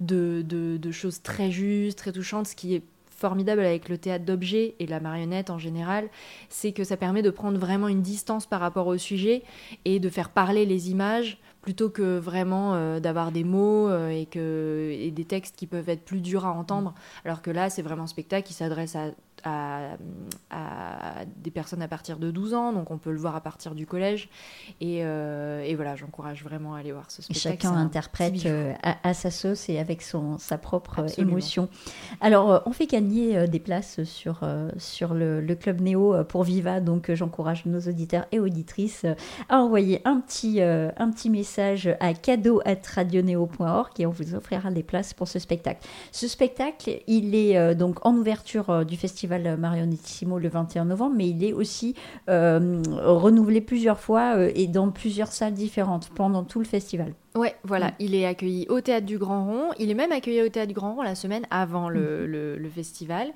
de, 0.00 0.42
de, 0.42 0.90
choses 0.90 1.22
très 1.22 1.50
justes, 1.50 1.98
très 1.98 2.12
touchantes, 2.12 2.46
ce 2.46 2.56
qui 2.56 2.74
est 2.74 2.82
formidable 3.22 3.60
avec 3.60 3.88
le 3.88 3.98
théâtre 3.98 4.24
d'objets 4.24 4.74
et 4.80 4.86
la 4.88 4.98
marionnette 4.98 5.48
en 5.48 5.58
général, 5.58 6.08
c'est 6.48 6.72
que 6.72 6.82
ça 6.82 6.96
permet 6.96 7.22
de 7.22 7.30
prendre 7.30 7.56
vraiment 7.56 7.86
une 7.86 8.02
distance 8.02 8.46
par 8.46 8.60
rapport 8.60 8.88
au 8.88 8.98
sujet 8.98 9.44
et 9.84 10.00
de 10.00 10.08
faire 10.08 10.30
parler 10.30 10.66
les 10.66 10.90
images 10.90 11.38
plutôt 11.62 11.88
que 11.88 12.18
vraiment 12.18 12.74
euh, 12.74 12.98
d'avoir 12.98 13.30
des 13.30 13.44
mots 13.44 13.88
euh, 13.88 14.08
et, 14.08 14.26
que, 14.26 14.90
et 14.92 15.12
des 15.12 15.24
textes 15.24 15.54
qui 15.54 15.68
peuvent 15.68 15.88
être 15.88 16.04
plus 16.04 16.20
durs 16.20 16.44
à 16.44 16.52
entendre. 16.52 16.94
Alors 17.24 17.40
que 17.40 17.52
là, 17.52 17.70
c'est 17.70 17.82
vraiment 17.82 18.02
un 18.02 18.08
spectacle 18.08 18.46
qui 18.46 18.54
s'adresse 18.54 18.96
à 18.96 19.12
à, 19.44 19.96
des 21.36 21.50
personnes 21.50 21.82
à 21.82 21.88
partir 21.88 22.18
de 22.18 22.30
12 22.30 22.54
ans, 22.54 22.72
donc 22.72 22.90
on 22.90 22.98
peut 22.98 23.10
le 23.10 23.18
voir 23.18 23.36
à 23.36 23.40
partir 23.40 23.74
du 23.74 23.86
collège. 23.86 24.28
Et, 24.80 25.00
euh, 25.02 25.70
voilà, 25.74 25.96
j'encourage 25.96 26.44
vraiment 26.44 26.74
à 26.74 26.80
aller 26.80 26.92
voir 26.92 27.10
ce 27.10 27.22
spectacle. 27.22 27.62
Chacun 27.62 27.76
interprète 27.76 28.46
euh, 28.46 28.74
à, 28.82 29.14
sa 29.14 29.30
sauce 29.30 29.68
et 29.68 29.78
avec 29.78 30.02
son, 30.02 30.38
sa 30.38 30.58
propre 30.58 31.00
euh, 31.00 31.08
émotion. 31.22 31.68
Alors, 32.20 32.62
on 32.66 32.72
fait 32.72 32.86
gagner 32.86 33.48
des 33.48 33.58
places 33.58 34.02
sur, 34.04 34.40
sur 34.76 35.14
le, 35.14 35.42
Club 35.60 35.80
Néo 35.80 36.24
pour 36.24 36.44
Viva, 36.44 36.80
donc 36.80 37.12
j'encourage 37.12 37.66
nos 37.66 37.80
auditeurs 37.80 38.26
et 38.32 38.40
auditrices 38.40 39.06
à 39.48 39.58
envoyer 39.58 40.00
un 40.04 40.20
petit, 40.20 40.60
un 40.62 41.10
petit 41.10 41.30
message 41.30 41.94
à 42.00 42.14
cadeau.radioneo.org 42.14 43.90
et 43.98 44.06
on 44.06 44.10
vous 44.10 44.34
offrira 44.34 44.70
des 44.70 44.82
places 44.82 45.12
pour 45.12 45.28
ce 45.28 45.38
spectacle. 45.38 45.86
Ce 46.10 46.26
spectacle, 46.26 47.02
il 47.06 47.34
est 47.34 47.74
donc 47.74 48.04
en 48.06 48.14
ouverture 48.14 48.84
du 48.84 48.96
festival 48.96 49.31
Marionettissimo 49.38 50.38
le 50.38 50.48
21 50.48 50.86
novembre, 50.86 51.14
mais 51.16 51.28
il 51.28 51.44
est 51.44 51.52
aussi 51.52 51.94
euh, 52.28 52.82
renouvelé 53.02 53.60
plusieurs 53.60 54.00
fois 54.00 54.36
euh, 54.36 54.52
et 54.54 54.66
dans 54.66 54.90
plusieurs 54.90 55.32
salles 55.32 55.54
différentes 55.54 56.10
pendant 56.10 56.44
tout 56.44 56.58
le 56.58 56.64
festival. 56.64 57.14
Ouais, 57.34 57.56
voilà, 57.64 57.88
mm. 57.88 57.94
il 58.00 58.14
est 58.14 58.26
accueilli 58.26 58.66
au 58.68 58.80
Théâtre 58.80 59.06
du 59.06 59.18
Grand 59.18 59.46
Rond. 59.46 59.70
Il 59.78 59.90
est 59.90 59.94
même 59.94 60.12
accueilli 60.12 60.42
au 60.42 60.48
Théâtre 60.48 60.68
du 60.68 60.74
Grand 60.74 60.94
Rond 60.94 61.02
la 61.02 61.14
semaine 61.14 61.46
avant 61.50 61.88
le, 61.88 62.58
mm. 62.60 62.70
festival. 62.70 63.32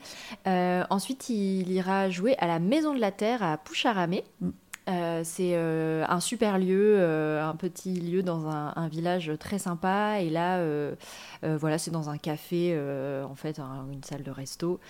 Euh, 0.46 0.84
ensuite, 0.90 1.30
il 1.30 1.70
ira 1.70 2.10
jouer 2.10 2.36
à 2.38 2.46
la 2.46 2.58
Maison 2.58 2.94
de 2.94 3.00
la 3.00 3.10
Terre 3.10 3.42
à 3.42 3.56
Poucharamé. 3.56 4.24
Mm. 4.40 4.50
Euh, 4.88 5.22
c'est 5.24 5.52
euh, 5.54 6.04
un 6.08 6.20
super 6.20 6.58
lieu, 6.58 6.96
euh, 6.98 7.44
un 7.44 7.56
petit 7.56 7.94
lieu 7.94 8.22
dans 8.22 8.46
un, 8.48 8.88
village 8.88 9.32
très 9.40 9.58
sympa. 9.58 10.20
Et 10.20 10.30
là, 10.30 10.64
voilà, 11.42 11.78
c'est 11.78 11.90
dans 11.90 12.08
un 12.10 12.18
café, 12.18 12.78
en 13.24 13.34
fait, 13.34 13.58
une 13.58 14.04
salle 14.04 14.22
de 14.22 14.30
resto. 14.30 14.80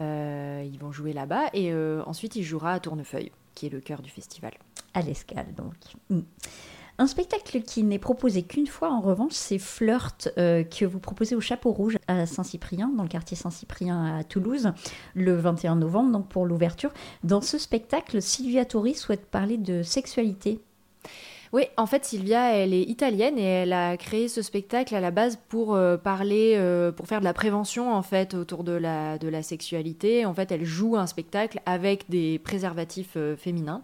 ils 0.00 0.78
vont 0.80 0.92
jouer 0.92 1.12
là-bas. 1.12 1.50
Et 1.52 1.72
ensuite, 2.06 2.36
il 2.36 2.42
jouera 2.42 2.72
à 2.72 2.80
Tournefeuille, 2.80 3.32
qui 3.54 3.66
est 3.66 3.70
le 3.70 3.80
cœur 3.80 4.02
du 4.02 4.10
festival. 4.10 4.52
À 4.92 5.02
l'escale, 5.02 5.54
donc. 5.56 5.74
Mm. 6.10 6.20
Un 6.96 7.08
spectacle 7.08 7.60
qui 7.62 7.82
n'est 7.82 7.98
proposé 7.98 8.42
qu'une 8.42 8.68
fois, 8.68 8.92
en 8.92 9.00
revanche, 9.00 9.32
c'est 9.32 9.58
Flirt, 9.58 10.28
euh, 10.38 10.62
que 10.62 10.84
vous 10.84 11.00
proposez 11.00 11.34
au 11.34 11.40
Chapeau 11.40 11.72
Rouge 11.72 11.98
à 12.06 12.24
Saint-Cyprien, 12.24 12.88
dans 12.96 13.02
le 13.02 13.08
quartier 13.08 13.36
Saint-Cyprien 13.36 14.18
à 14.18 14.22
Toulouse, 14.22 14.70
le 15.14 15.34
21 15.34 15.74
novembre, 15.74 16.12
donc 16.12 16.28
pour 16.28 16.46
l'ouverture. 16.46 16.92
Dans 17.24 17.40
ce 17.40 17.58
spectacle, 17.58 18.22
Sylvia 18.22 18.64
Tori 18.64 18.94
souhaite 18.94 19.26
parler 19.26 19.58
de 19.58 19.82
sexualité 19.82 20.60
Oui, 21.54 21.66
en 21.76 21.86
fait, 21.86 22.04
Sylvia, 22.04 22.52
elle 22.56 22.74
est 22.74 22.82
italienne 22.82 23.38
et 23.38 23.44
elle 23.44 23.72
a 23.72 23.96
créé 23.96 24.26
ce 24.26 24.42
spectacle 24.42 24.92
à 24.92 25.00
la 25.00 25.12
base 25.12 25.38
pour 25.48 25.76
euh, 25.76 25.96
parler, 25.96 26.54
euh, 26.56 26.90
pour 26.90 27.06
faire 27.06 27.20
de 27.20 27.24
la 27.24 27.32
prévention 27.32 27.94
en 27.94 28.02
fait 28.02 28.34
autour 28.34 28.64
de 28.64 28.72
la, 28.72 29.18
de 29.18 29.28
la 29.28 29.40
sexualité. 29.44 30.26
En 30.26 30.34
fait, 30.34 30.50
elle 30.50 30.64
joue 30.64 30.96
un 30.96 31.06
spectacle 31.06 31.60
avec 31.64 32.10
des 32.10 32.40
préservatifs 32.40 33.12
euh, 33.14 33.36
féminins. 33.36 33.82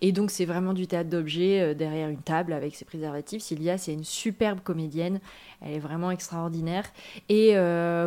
Et 0.00 0.12
donc, 0.12 0.30
c'est 0.30 0.44
vraiment 0.44 0.74
du 0.74 0.86
théâtre 0.86 1.10
d'objets 1.10 1.74
derrière 1.74 2.08
une 2.08 2.22
table 2.22 2.52
avec 2.52 2.76
ses 2.76 2.84
préservatifs. 2.84 3.42
Sylvia, 3.42 3.78
c'est 3.78 3.94
une 3.94 4.04
superbe 4.04 4.60
comédienne. 4.62 5.18
Elle 5.60 5.74
est 5.74 5.78
vraiment 5.78 6.10
extraordinaire. 6.10 6.84
Et 7.28 7.54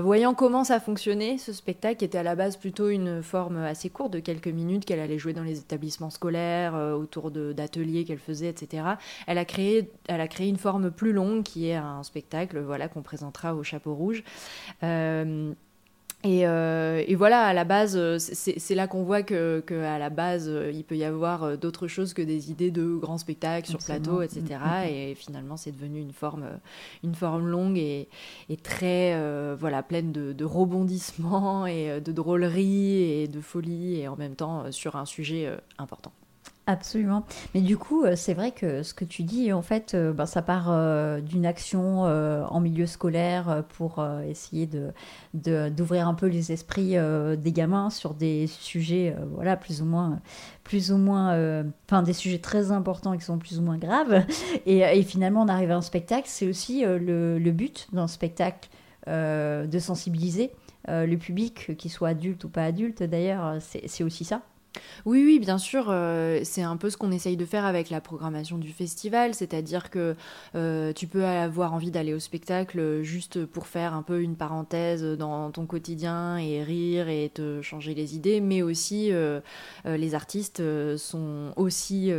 voyant 0.01 0.34
comment 0.34 0.63
ça 0.63 0.79
fonctionnait, 0.79 1.38
ce 1.38 1.53
spectacle 1.53 2.03
était 2.03 2.17
à 2.17 2.24
la 2.24 2.36
base 2.36 2.58
plutôt 2.58 2.89
une 2.89 3.22
forme 3.22 3.58
assez 3.58 3.89
courte 3.89 4.13
de 4.13 4.20
quelques 4.20 4.48
minutes 4.48 4.86
qu'elle 4.86 5.00
allait 5.00 5.17
jouer 5.17 5.34
dans 5.34 5.43
les 5.43 5.60
établissements 5.60 6.10
scolaires, 6.10 6.74
autour 6.75 7.31
d'ateliers 7.31 8.05
qu'elle 8.05 8.20
faisait, 8.20 8.50
etc 8.50 8.81
elle 9.27 9.38
a 9.38 9.46
créé, 9.46 9.89
elle 10.08 10.22
a 10.22 10.27
créé 10.27 10.48
une 10.48 10.58
forme 10.58 10.91
plus 10.91 11.13
longue 11.13 11.43
qui 11.43 11.67
est 11.67 11.75
un 11.75 12.03
spectacle, 12.03 12.60
voilà, 12.60 12.88
qu'on 12.88 13.01
présentera 13.01 13.55
au 13.55 13.63
Chapeau 13.63 13.96
Rouge. 13.96 14.24
Euh, 14.84 15.53
euh, 16.25 17.03
et, 17.07 17.15
voilà, 17.15 17.43
à 17.43 17.53
la 17.53 17.63
base, 17.63 18.17
c'est 18.17 18.75
là 18.75 18.87
qu'on 18.87 19.03
voit 19.03 19.23
que, 19.23 19.63
à 19.83 19.97
la 19.97 20.09
base, 20.09 20.51
il 20.73 20.83
peut 20.83 20.95
y 20.97 21.03
avoir 21.03 21.57
d'autres 21.57 21.87
choses 21.87 22.13
que 22.13 22.21
des 22.21 22.51
idées 22.51 22.71
de 22.71 22.95
grands 22.95 23.17
spectacles 23.17 23.69
sur 23.69 23.79
plateau, 23.79 24.21
etc. 24.21 24.41
Mm, 24.41 24.53
mm, 24.53 24.83
mm. 24.83 24.93
Et 24.93 25.15
finalement, 25.15 25.57
c'est 25.57 25.71
devenu 25.71 25.99
une 25.99 26.13
forme, 26.13 26.45
une 27.03 27.15
forme 27.15 27.47
longue 27.47 27.77
et, 27.77 28.07
très, 28.63 29.13
euh, 29.15 29.55
voilà, 29.59 29.83
pleine 29.83 30.11
de, 30.11 30.33
de, 30.33 30.45
rebondissements 30.45 31.65
et 31.65 31.99
de 32.01 32.11
drôleries 32.11 33.21
et 33.21 33.27
de 33.27 33.41
folie, 33.41 33.99
et 33.99 34.07
en 34.07 34.15
même 34.15 34.35
temps 34.35 34.71
sur 34.71 34.95
un 34.95 35.05
sujet 35.05 35.49
important. 35.77 36.11
Absolument. 36.71 37.25
Mais 37.53 37.59
du 37.59 37.77
coup, 37.77 38.05
euh, 38.05 38.15
c'est 38.15 38.33
vrai 38.33 38.51
que 38.51 38.81
ce 38.81 38.93
que 38.93 39.03
tu 39.03 39.23
dis, 39.23 39.51
en 39.51 39.61
fait, 39.61 39.93
euh, 39.93 40.13
ben, 40.13 40.25
ça 40.25 40.41
part 40.41 40.67
euh, 40.69 41.19
d'une 41.19 41.45
action 41.45 42.03
en 42.03 42.59
milieu 42.61 42.85
scolaire 42.85 43.65
pour 43.77 44.05
essayer 44.25 44.67
de, 44.67 44.93
d'ouvrir 45.69 46.07
un 46.07 46.13
peu 46.13 46.27
les 46.27 46.51
esprits 46.51 46.95
des 47.37 47.51
gamins 47.51 47.89
sur 47.89 48.13
des 48.13 48.47
sujets, 48.47 49.15
voilà, 49.33 49.57
plus 49.57 49.81
ou 49.81 49.85
moins, 49.85 50.19
plus 50.63 50.91
ou 50.91 50.97
moins, 50.97 51.63
enfin, 51.87 52.03
des 52.03 52.13
sujets 52.13 52.39
très 52.39 52.71
importants 52.71 53.17
qui 53.17 53.23
sont 53.23 53.37
plus 53.37 53.59
ou 53.59 53.61
moins 53.61 53.77
graves. 53.77 54.23
Et, 54.65 55.03
finalement, 55.03 55.41
on 55.41 55.47
arrive 55.47 55.71
à 55.71 55.75
un 55.75 55.81
spectacle. 55.81 56.27
C'est 56.27 56.47
aussi 56.47 56.83
le, 56.83 57.37
le, 57.37 57.51
but 57.51 57.87
d'un 57.91 58.07
spectacle 58.07 58.69
de 59.07 59.79
sensibiliser 59.79 60.51
le 60.87 61.15
public, 61.15 61.75
qu'il 61.77 61.91
soit 61.91 62.09
adulte 62.09 62.43
ou 62.43 62.49
pas 62.49 62.63
adulte. 62.63 63.03
D'ailleurs, 63.03 63.57
c'est 63.59 64.03
aussi 64.03 64.23
ça. 64.23 64.41
Oui, 65.05 65.23
oui, 65.25 65.39
bien 65.39 65.57
sûr, 65.57 65.87
euh, 65.89 66.41
c'est 66.43 66.61
un 66.61 66.77
peu 66.77 66.89
ce 66.89 66.97
qu'on 66.97 67.11
essaye 67.11 67.37
de 67.37 67.45
faire 67.45 67.65
avec 67.65 67.89
la 67.89 68.01
programmation 68.01 68.57
du 68.57 68.71
festival, 68.71 69.33
c'est-à-dire 69.33 69.89
que 69.89 70.15
euh, 70.55 70.93
tu 70.93 71.07
peux 71.07 71.25
avoir 71.25 71.73
envie 71.73 71.91
d'aller 71.91 72.13
au 72.13 72.19
spectacle 72.19 73.01
juste 73.01 73.45
pour 73.45 73.67
faire 73.67 73.93
un 73.93 74.03
peu 74.03 74.21
une 74.21 74.35
parenthèse 74.35 75.03
dans 75.03 75.51
ton 75.51 75.65
quotidien 75.65 76.37
et 76.37 76.63
rire 76.63 77.09
et 77.09 77.31
te 77.33 77.61
changer 77.61 77.93
les 77.93 78.15
idées, 78.15 78.41
mais 78.41 78.61
aussi 78.61 79.11
euh, 79.11 79.41
les 79.85 80.15
artistes 80.15 80.61
sont 80.97 81.53
aussi 81.55 82.11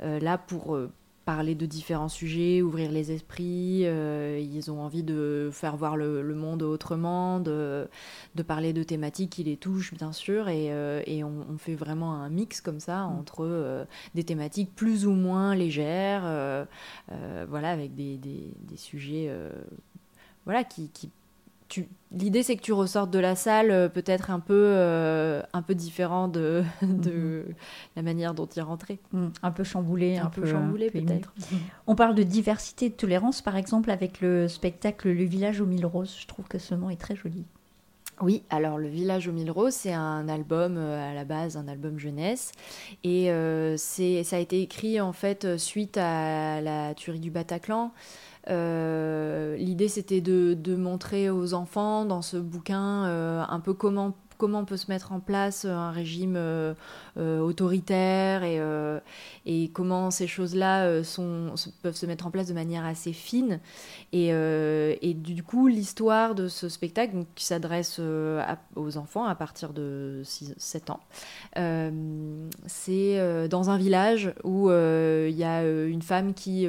là 0.00 0.38
pour 0.38 0.78
parler 1.24 1.54
de 1.54 1.66
différents 1.66 2.08
sujets, 2.08 2.62
ouvrir 2.62 2.90
les 2.90 3.12
esprits. 3.12 3.82
Euh, 3.84 4.38
ils 4.40 4.70
ont 4.70 4.80
envie 4.80 5.02
de 5.02 5.50
faire 5.52 5.76
voir 5.76 5.96
le, 5.96 6.22
monde 6.34 6.62
autrement, 6.62 7.40
de, 7.40 7.88
de, 8.34 8.42
parler 8.42 8.72
de 8.72 8.82
thématiques 8.82 9.30
qui 9.30 9.44
les 9.44 9.56
touchent, 9.56 9.94
bien 9.94 10.12
sûr. 10.12 10.48
Et, 10.48 10.72
euh, 10.72 11.02
et 11.06 11.24
on, 11.24 11.58
fait 11.58 11.74
vraiment 11.74 12.14
un 12.14 12.28
mix 12.28 12.60
comme 12.60 12.80
ça 12.80 13.06
mm. 13.06 13.18
entre 13.18 13.44
euh, 13.44 13.84
des 14.14 14.24
thématiques 14.24 14.74
plus 14.74 15.06
ou 15.06 15.12
moins 15.12 15.54
légères, 15.54 16.22
voilà, 17.48 17.70
avec 17.70 17.94
des, 17.94 18.16
des, 18.18 18.52
des 18.60 18.76
sujets 18.76 19.32
voilà, 20.44 20.64
qui, 20.64 20.90
qui 20.90 21.10
l'idée 22.12 22.42
c'est 22.42 22.56
que 22.56 22.62
tu 22.62 22.72
ressortes 22.72 23.10
de 23.10 23.18
la 23.18 23.34
salle 23.34 23.70
euh, 23.70 23.88
peut-être 23.88 24.30
un 24.30 24.40
peu 24.40 24.54
euh, 24.54 25.42
un 25.52 25.62
peu 25.62 25.74
différent 25.74 26.28
de, 26.28 26.62
de 26.82 27.44
mhm. 27.48 27.54
la 27.96 28.02
manière 28.02 28.34
dont 28.34 28.46
tu 28.46 28.58
es 28.58 28.62
rentré 28.62 29.00
mm. 29.12 29.28
un 29.42 29.50
peu 29.50 29.64
chamboulé 29.64 30.18
un, 30.18 30.26
peu, 30.26 30.46
chamboulé 30.46 30.90
peut-être 30.90 31.32
mhm. 31.50 31.58
on 31.86 31.94
parle 31.94 32.14
de 32.14 32.22
diversité 32.22 32.88
de 32.88 32.94
tolérance 32.94 33.42
par 33.42 33.56
exemple 33.56 33.90
avec 33.90 34.20
le 34.20 34.48
spectacle 34.48 35.10
le 35.10 35.24
village 35.24 35.60
aux 35.60 35.66
mille 35.66 35.86
roses 35.86 36.16
je 36.18 36.26
trouve 36.26 36.46
que 36.46 36.58
ce 36.58 36.74
nom 36.74 36.90
est 36.90 37.00
très 37.00 37.16
joli 37.16 37.44
oui, 38.20 38.44
alors 38.48 38.78
le 38.78 38.86
Village 38.86 39.26
aux 39.26 39.32
Mille 39.32 39.50
Roses, 39.50 39.74
c'est 39.74 39.92
un 39.92 40.28
album 40.28 40.76
euh, 40.76 41.10
à 41.10 41.14
la 41.14 41.24
base, 41.24 41.56
un 41.56 41.66
album 41.66 41.98
jeunesse, 41.98 42.52
et 43.02 43.28
c'est 43.76 44.22
ça 44.22 44.36
a 44.36 44.38
été 44.38 44.62
écrit 44.62 45.00
en 45.00 45.12
fait 45.12 45.58
suite 45.58 45.96
à 45.96 46.60
la 46.60 46.94
tuerie 46.94 47.18
du 47.18 47.32
Bataclan. 47.32 47.90
Euh, 48.50 49.56
l'idée, 49.56 49.88
c'était 49.88 50.20
de, 50.20 50.76
montrer 50.76 51.30
aux 51.30 51.54
enfants 51.54 52.04
dans 52.04 52.22
ce 52.22 52.36
bouquin 52.36 53.04
euh, 53.04 53.44
un 53.48 53.60
peu 53.60 53.74
comment 53.74 54.14
comment 54.36 54.64
peut 54.64 54.76
se 54.76 54.90
mettre 54.90 55.12
en 55.12 55.20
place 55.20 55.64
un 55.64 55.92
régime 55.92 56.34
euh, 56.36 56.74
autoritaire 57.16 58.42
et, 58.42 59.70
comment 59.72 60.10
ces 60.10 60.26
choses-là 60.26 60.88
peuvent 61.82 61.94
se 61.94 62.04
mettre 62.04 62.26
en 62.26 62.32
place 62.32 62.48
de 62.48 62.52
manière 62.52 62.84
assez 62.84 63.12
fine. 63.12 63.60
Et, 64.12 64.30
et 64.30 65.14
du 65.14 65.44
coup, 65.44 65.68
l'histoire 65.68 66.34
de 66.34 66.48
ce 66.48 66.68
spectacle, 66.68 67.24
qui 67.36 67.44
s'adresse 67.44 68.00
aux 68.74 68.96
enfants 68.96 69.24
à 69.24 69.36
partir 69.36 69.72
de 69.72 70.22
6, 70.24 70.54
7 70.58 70.90
ans, 70.90 71.00
c'est 72.66 73.48
dans 73.48 73.70
un 73.70 73.78
village 73.78 74.34
où 74.42 74.68
il 74.68 75.36
y 75.36 75.44
a 75.44 75.64
une 75.64 76.02
femme 76.02 76.34
qui 76.34 76.66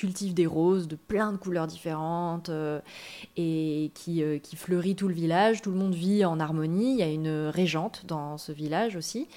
cultive 0.00 0.32
des 0.32 0.46
roses 0.46 0.88
de 0.88 0.96
plein 0.96 1.32
de 1.32 1.36
couleurs 1.36 1.66
différentes 1.66 2.50
et 3.36 3.90
qui, 3.94 4.22
qui 4.42 4.56
fleurit 4.56 4.96
tout 4.96 5.08
le 5.08 5.14
village. 5.14 5.60
Tout 5.60 5.70
le 5.70 5.76
monde 5.76 5.94
vit 5.94 6.24
en 6.24 6.40
harmonie 6.40 6.92
il 6.92 6.98
y 6.98 7.02
a 7.02 7.10
une 7.10 7.48
régente 7.48 8.04
dans 8.06 8.38
ce 8.38 8.52
village 8.52 8.96
aussi. 8.96 9.28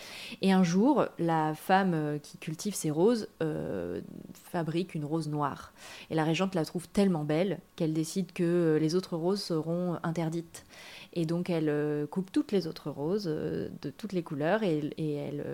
Et 0.42 0.52
un 0.52 0.64
jour, 0.64 1.06
la 1.20 1.54
femme 1.56 1.94
euh, 1.94 2.18
qui 2.18 2.38
cultive 2.38 2.76
ces 2.76 2.92
roses 2.92 3.28
euh, 3.42 4.02
fabrique 4.34 4.96
une 4.96 5.06
rose 5.06 5.28
noire. 5.28 5.74
Et 6.10 6.16
la 6.16 6.24
régente 6.24 6.56
la 6.56 6.66
trouve 6.66 6.88
tellement 6.88 7.24
belle 7.24 7.60
qu'elle 7.76 7.94
décide 7.94 8.32
que 8.34 8.78
les 8.80 8.96
autres 8.96 9.18
roses 9.18 9.42
seront 9.42 9.98
interdites. 10.04 10.66
Et 11.14 11.26
donc 11.26 11.50
elle 11.50 11.70
euh, 11.70 12.08
coupe 12.08 12.32
toutes 12.32 12.52
les 12.52 12.68
autres 12.68 12.90
roses 12.90 13.26
de 13.26 13.90
toutes 13.98 14.14
les 14.14 14.24
couleurs 14.24 14.64
et, 14.64 14.92
elle, 14.98 15.46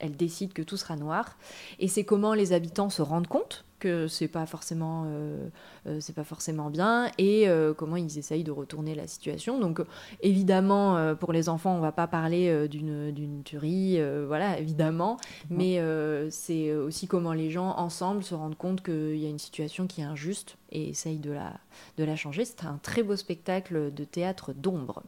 elle 0.00 0.16
décide 0.16 0.52
que 0.52 0.62
tout 0.62 0.76
sera 0.76 0.96
noir. 0.96 1.36
Et 1.78 1.88
c'est 1.88 2.04
comment 2.04 2.34
les 2.34 2.52
habitants 2.52 2.90
se 2.90 3.02
rendent 3.02 3.28
compte 3.28 3.64
que 3.80 4.06
c'est 4.06 4.28
pas 4.28 4.46
forcément 4.46 5.04
euh, 5.06 5.48
euh, 5.86 5.96
c'est 6.00 6.14
pas 6.14 6.22
forcément 6.22 6.70
bien 6.70 7.10
et 7.18 7.48
euh, 7.48 7.74
comment 7.74 7.96
ils 7.96 8.18
essayent 8.18 8.44
de 8.44 8.52
retourner 8.52 8.94
la 8.94 9.08
situation. 9.08 9.58
Donc 9.58 9.80
évidemment 10.20 11.16
pour 11.16 11.32
les 11.32 11.48
enfants 11.48 11.74
on 11.74 11.80
va 11.80 11.90
pas 11.90 12.06
parler 12.06 12.68
d'une 12.68 13.10
d'une 13.10 13.42
tuerie 13.42 13.98
voilà 14.26 14.58
évidemment. 14.58 15.16
Mais 15.48 15.80
c'est 16.30 16.72
aussi 16.74 17.08
comment 17.08 17.32
les 17.32 17.50
gens 17.50 17.74
ensemble 17.76 18.22
se 18.22 18.34
rendent 18.34 18.58
compte 18.58 18.82
qu'il 18.82 19.16
y 19.16 19.26
a 19.26 19.30
une 19.30 19.38
situation 19.38 19.86
qui 19.86 20.02
est 20.02 20.04
injuste 20.04 20.58
et 20.70 20.90
essayent 20.90 21.18
de 21.18 21.32
la 21.32 21.54
de 21.96 22.04
la 22.04 22.14
changer. 22.14 22.44
C'est 22.44 22.64
un 22.64 22.78
très 22.82 23.02
beau 23.02 23.16
spectacle 23.16 23.92
de 23.92 24.04
théâtre 24.04 24.52
d'ombre 24.52 25.02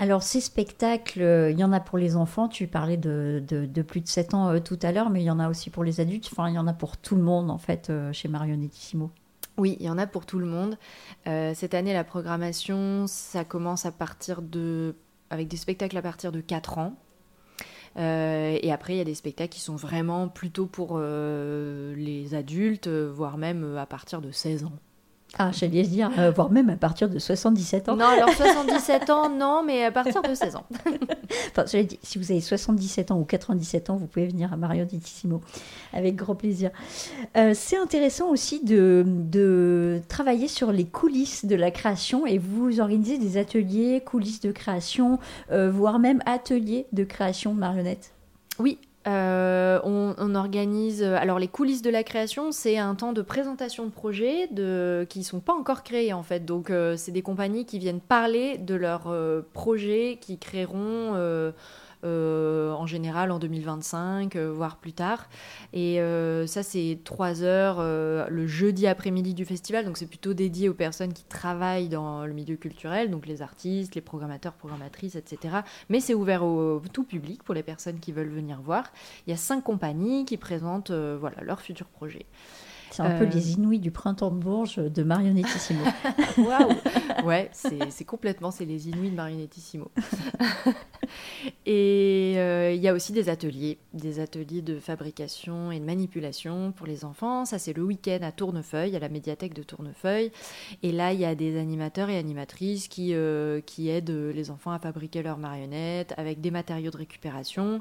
Alors 0.00 0.22
ces 0.22 0.40
spectacles, 0.40 1.20
euh, 1.20 1.50
il 1.50 1.58
y 1.58 1.62
en 1.62 1.74
a 1.74 1.78
pour 1.78 1.98
les 1.98 2.16
enfants, 2.16 2.48
tu 2.48 2.66
parlais 2.66 2.96
de, 2.96 3.42
plus 3.86 4.00
de 4.00 4.08
7 4.08 4.32
ans 4.32 4.48
euh, 4.48 4.58
tout 4.58 4.78
à 4.80 4.92
l'heure, 4.92 5.10
mais 5.10 5.20
il 5.20 5.26
y 5.26 5.30
en 5.30 5.38
a 5.38 5.50
aussi 5.50 5.68
pour 5.68 5.84
les 5.84 6.00
adultes, 6.00 6.26
enfin 6.32 6.48
il 6.48 6.54
y 6.54 6.58
en 6.58 6.66
a 6.66 6.72
pour 6.72 6.96
tout 6.96 7.16
le 7.16 7.22
monde 7.22 7.50
en 7.50 7.58
fait 7.58 7.90
euh, 7.90 8.10
chez 8.10 8.26
Marionettissimo. 8.26 9.10
Oui, 9.58 9.76
il 9.78 9.84
y 9.84 9.90
en 9.90 9.98
a 9.98 10.06
pour 10.06 10.24
tout 10.24 10.38
le 10.38 10.46
monde. 10.46 10.78
cette 11.26 11.74
année, 11.74 11.92
la 11.92 12.04
programmation, 12.04 13.06
ça 13.06 13.44
commence 13.44 13.84
à 13.84 13.92
partir 13.92 14.40
de... 14.40 14.94
avec 15.28 15.48
des 15.48 15.58
spectacles 15.58 15.98
à 15.98 16.02
partir 16.02 16.32
de 16.32 16.40
4 16.40 16.78
ans. 16.78 16.94
et 17.98 18.72
après, 18.72 18.94
il 18.94 18.96
y 18.96 19.02
a 19.02 19.04
des 19.04 19.14
spectacles 19.14 19.52
qui 19.52 19.60
sont 19.60 19.76
vraiment 19.76 20.28
plutôt 20.28 20.64
pour 20.64 20.98
les 20.98 22.34
adultes, 22.34 22.88
voire 22.88 23.36
même 23.36 23.76
à 23.76 23.84
partir 23.84 24.22
de 24.22 24.30
16 24.30 24.64
ans. 24.64 24.72
Ah, 25.38 25.52
j'allais 25.52 25.84
dire, 25.84 26.10
euh, 26.18 26.32
voire 26.32 26.50
même 26.50 26.70
à 26.70 26.76
partir 26.76 27.08
de 27.08 27.18
77 27.18 27.88
ans. 27.88 27.96
Non, 27.96 28.06
alors 28.06 28.30
77 28.36 29.10
ans, 29.10 29.30
non, 29.30 29.62
mais 29.64 29.84
à 29.84 29.92
partir 29.92 30.22
de 30.22 30.34
16 30.34 30.56
ans. 30.56 30.66
enfin, 31.50 31.64
j'allais 31.70 31.84
dire, 31.84 31.98
si 32.02 32.18
vous 32.18 32.32
avez 32.32 32.40
77 32.40 33.12
ans 33.12 33.18
ou 33.18 33.24
97 33.24 33.90
ans, 33.90 33.96
vous 33.96 34.06
pouvez 34.06 34.26
venir 34.26 34.52
à 34.52 34.56
Mario 34.56 34.84
Ditissimo, 34.84 35.40
avec 35.92 36.16
grand 36.16 36.34
plaisir. 36.34 36.70
Euh, 37.36 37.52
c'est 37.54 37.76
intéressant 37.76 38.28
aussi 38.28 38.64
de, 38.64 39.04
de, 39.06 40.00
travailler 40.08 40.48
sur 40.48 40.72
les 40.72 40.84
coulisses 40.84 41.44
de 41.44 41.54
la 41.54 41.70
création 41.70 42.26
et 42.26 42.38
vous 42.38 42.80
organisez 42.80 43.16
des 43.16 43.36
ateliers, 43.36 44.02
coulisses 44.04 44.40
de 44.40 44.50
création, 44.50 45.20
euh, 45.52 45.70
voire 45.70 46.00
même 46.00 46.22
ateliers 46.26 46.86
de 46.92 47.04
création 47.04 47.54
de 47.54 47.60
marionnettes. 47.60 48.12
Oui, 48.58 48.78
euh, 49.06 49.80
on, 49.84 49.89
organise. 50.34 51.02
Alors, 51.02 51.38
les 51.38 51.48
coulisses 51.48 51.82
de 51.82 51.90
la 51.90 52.02
création, 52.02 52.52
c'est 52.52 52.78
un 52.78 52.94
temps 52.94 53.12
de 53.12 53.22
présentation 53.22 53.84
de 53.84 53.90
projets 53.90 54.48
qui 55.08 55.18
ne 55.18 55.24
sont 55.24 55.40
pas 55.40 55.52
encore 55.52 55.82
créés 55.82 56.12
en 56.12 56.22
fait. 56.22 56.44
Donc, 56.44 56.70
euh, 56.70 56.96
c'est 56.96 57.12
des 57.12 57.22
compagnies 57.22 57.64
qui 57.64 57.78
viennent 57.78 58.00
parler 58.00 58.58
de 58.58 58.74
leurs 58.74 59.08
euh, 59.08 59.42
projets 59.52 60.18
qui 60.20 60.38
créeront 60.38 61.14
en 62.02 62.86
général 62.86 63.30
en 63.30 63.38
2025, 63.38 64.36
voire 64.36 64.76
plus 64.76 64.92
tard. 64.92 65.28
Et 65.72 66.00
ça, 66.46 66.62
c'est 66.62 66.98
trois 67.04 67.42
heures 67.42 67.80
le 68.30 68.46
jeudi 68.46 68.86
après-midi 68.86 69.34
du 69.34 69.44
festival, 69.44 69.84
donc 69.84 69.96
c'est 69.96 70.06
plutôt 70.06 70.34
dédié 70.34 70.68
aux 70.68 70.74
personnes 70.74 71.12
qui 71.12 71.24
travaillent 71.24 71.88
dans 71.88 72.26
le 72.26 72.32
milieu 72.32 72.56
culturel, 72.56 73.10
donc 73.10 73.26
les 73.26 73.42
artistes, 73.42 73.94
les 73.94 74.00
programmateurs, 74.00 74.54
programmatrices, 74.54 75.16
etc. 75.16 75.56
Mais 75.88 76.00
c'est 76.00 76.14
ouvert 76.14 76.44
au 76.44 76.82
tout 76.92 77.04
public 77.04 77.42
pour 77.42 77.54
les 77.54 77.62
personnes 77.62 78.00
qui 78.00 78.12
veulent 78.12 78.28
venir 78.28 78.60
voir. 78.60 78.92
Il 79.26 79.30
y 79.30 79.34
a 79.34 79.36
cinq 79.36 79.62
compagnies 79.62 80.24
qui 80.24 80.36
présentent 80.36 80.90
voilà, 80.90 81.36
leurs 81.42 81.60
futurs 81.60 81.88
projets. 81.88 82.26
C'est 82.90 83.02
un 83.02 83.16
peu 83.16 83.24
euh. 83.24 83.30
les 83.32 83.52
Inouïs 83.52 83.78
du 83.78 83.90
printemps 83.90 84.30
de 84.30 84.38
Bourges 84.38 84.76
de 84.76 85.02
Marionettissimo. 85.02 85.84
Waouh 86.38 86.74
Ouais, 87.24 87.50
c'est 87.52 88.04
complètement, 88.04 88.50
c'est 88.50 88.64
les 88.64 88.88
Inouïs 88.88 89.10
de 89.10 89.16
Marionettissimo. 89.16 89.90
et 91.66 92.34
euh, 92.36 92.72
il 92.72 92.80
y 92.80 92.88
a 92.88 92.94
aussi 92.94 93.12
des 93.12 93.28
ateliers, 93.28 93.78
des 93.94 94.20
ateliers 94.20 94.62
de 94.62 94.78
fabrication 94.78 95.70
et 95.70 95.78
de 95.78 95.84
manipulation 95.84 96.72
pour 96.72 96.86
les 96.86 97.04
enfants. 97.04 97.44
Ça, 97.44 97.58
c'est 97.58 97.72
le 97.72 97.82
week-end 97.82 98.18
à 98.22 98.32
Tournefeuille, 98.32 98.96
à 98.96 98.98
la 98.98 99.08
médiathèque 99.08 99.54
de 99.54 99.62
Tournefeuille. 99.62 100.32
Et 100.82 100.92
là, 100.92 101.12
il 101.12 101.20
y 101.20 101.24
a 101.24 101.34
des 101.34 101.58
animateurs 101.58 102.10
et 102.10 102.18
animatrices 102.18 102.88
qui, 102.88 103.14
euh, 103.14 103.60
qui 103.60 103.88
aident 103.88 104.32
les 104.34 104.50
enfants 104.50 104.72
à 104.72 104.78
fabriquer 104.78 105.22
leurs 105.22 105.38
marionnettes 105.38 106.14
avec 106.16 106.40
des 106.40 106.50
matériaux 106.50 106.90
de 106.90 106.96
récupération. 106.96 107.80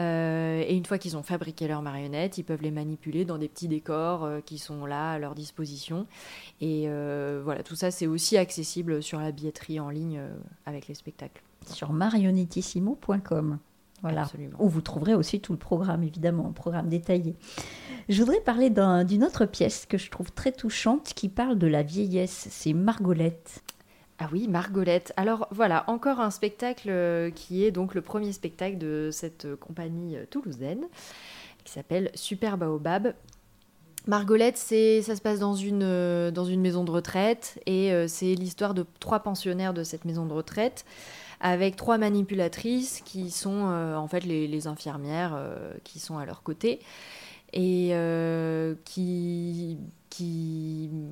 et 0.00 0.74
une 0.74 0.86
fois 0.86 0.98
qu'ils 0.98 1.16
ont 1.16 1.22
fabriqué 1.22 1.68
leurs 1.68 1.82
marionnettes, 1.82 2.38
ils 2.38 2.44
peuvent 2.44 2.62
les 2.62 2.70
manipuler 2.70 3.24
dans 3.24 3.38
des 3.38 3.48
petits 3.48 3.68
décors 3.68 4.28
qui 4.44 4.58
sont 4.58 4.86
là 4.86 5.12
à 5.12 5.18
leur 5.18 5.34
disposition. 5.34 6.06
Et 6.60 6.84
euh, 6.86 7.40
voilà, 7.42 7.62
tout 7.62 7.74
ça, 7.74 7.90
c'est 7.90 8.06
aussi 8.06 8.36
accessible 8.36 9.02
sur 9.02 9.20
la 9.20 9.32
billetterie 9.32 9.80
en 9.80 9.90
ligne 9.90 10.18
euh, 10.18 10.34
avec 10.66 10.88
les 10.88 10.94
spectacles. 10.94 11.42
Sur 11.66 11.92
marionettissimo.com. 11.92 13.58
Voilà. 14.02 14.22
Absolument. 14.22 14.56
Où 14.60 14.68
vous 14.68 14.80
trouverez 14.80 15.14
aussi 15.14 15.40
tout 15.40 15.52
le 15.52 15.58
programme, 15.58 16.04
évidemment, 16.04 16.46
un 16.46 16.52
programme 16.52 16.88
détaillé. 16.88 17.34
Je 18.08 18.22
voudrais 18.22 18.40
parler 18.40 18.70
d'une 18.70 19.24
autre 19.24 19.44
pièce 19.44 19.86
que 19.86 19.98
je 19.98 20.08
trouve 20.10 20.30
très 20.32 20.52
touchante 20.52 21.12
qui 21.14 21.28
parle 21.28 21.58
de 21.58 21.66
la 21.66 21.82
vieillesse. 21.82 22.46
C'est 22.50 22.72
Margolette. 22.72 23.62
Ah 24.20 24.28
oui, 24.32 24.46
Margolette. 24.48 25.12
Alors 25.16 25.48
voilà, 25.50 25.84
encore 25.88 26.20
un 26.20 26.30
spectacle 26.30 27.32
qui 27.34 27.64
est 27.64 27.70
donc 27.72 27.94
le 27.94 28.00
premier 28.00 28.32
spectacle 28.32 28.78
de 28.78 29.10
cette 29.12 29.56
compagnie 29.56 30.16
toulousaine 30.30 30.84
qui 31.68 31.74
s'appelle 31.74 32.10
Super 32.14 32.56
Baobab 32.56 33.12
Margolette, 34.08 34.56
ça 34.56 35.16
se 35.16 35.20
passe 35.20 35.38
dans 35.38 35.54
une, 35.54 35.82
euh, 35.82 36.30
dans 36.30 36.46
une 36.46 36.62
maison 36.62 36.82
de 36.82 36.90
retraite 36.90 37.60
et 37.66 37.92
euh, 37.92 38.08
c'est 38.08 38.34
l'histoire 38.34 38.72
de 38.72 38.86
trois 39.00 39.20
pensionnaires 39.20 39.74
de 39.74 39.84
cette 39.84 40.06
maison 40.06 40.24
de 40.24 40.32
retraite 40.32 40.86
avec 41.40 41.76
trois 41.76 41.98
manipulatrices 41.98 43.02
qui 43.04 43.30
sont 43.30 43.66
euh, 43.68 43.96
en 43.96 44.08
fait 44.08 44.24
les, 44.24 44.66
infirmières 44.66 45.38
qui 45.84 46.00
sont 46.00 46.16
à 46.16 46.24
leur 46.24 46.42
côté 46.42 46.80
et 47.52 47.92
qui, 48.84 49.78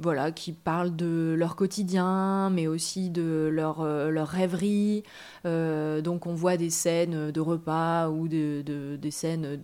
voilà, 0.00 0.32
qui 0.32 0.52
parlent 0.52 0.96
de 0.96 1.34
leur 1.36 1.54
quotidien, 1.54 2.48
mais 2.50 2.66
aussi 2.66 3.10
de 3.10 3.50
leur, 3.52 3.84
leur 3.84 4.28
rêverie. 4.28 5.04
donc 5.44 6.26
on 6.26 6.34
voit 6.34 6.56
des 6.56 6.70
scènes 6.70 7.30
de 7.30 7.40
repas 7.40 8.08
ou 8.08 8.26
de, 8.26 8.96
des 8.96 9.10
scènes 9.10 9.60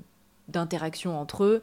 d'interaction 0.48 1.18
entre 1.18 1.44
eux. 1.44 1.62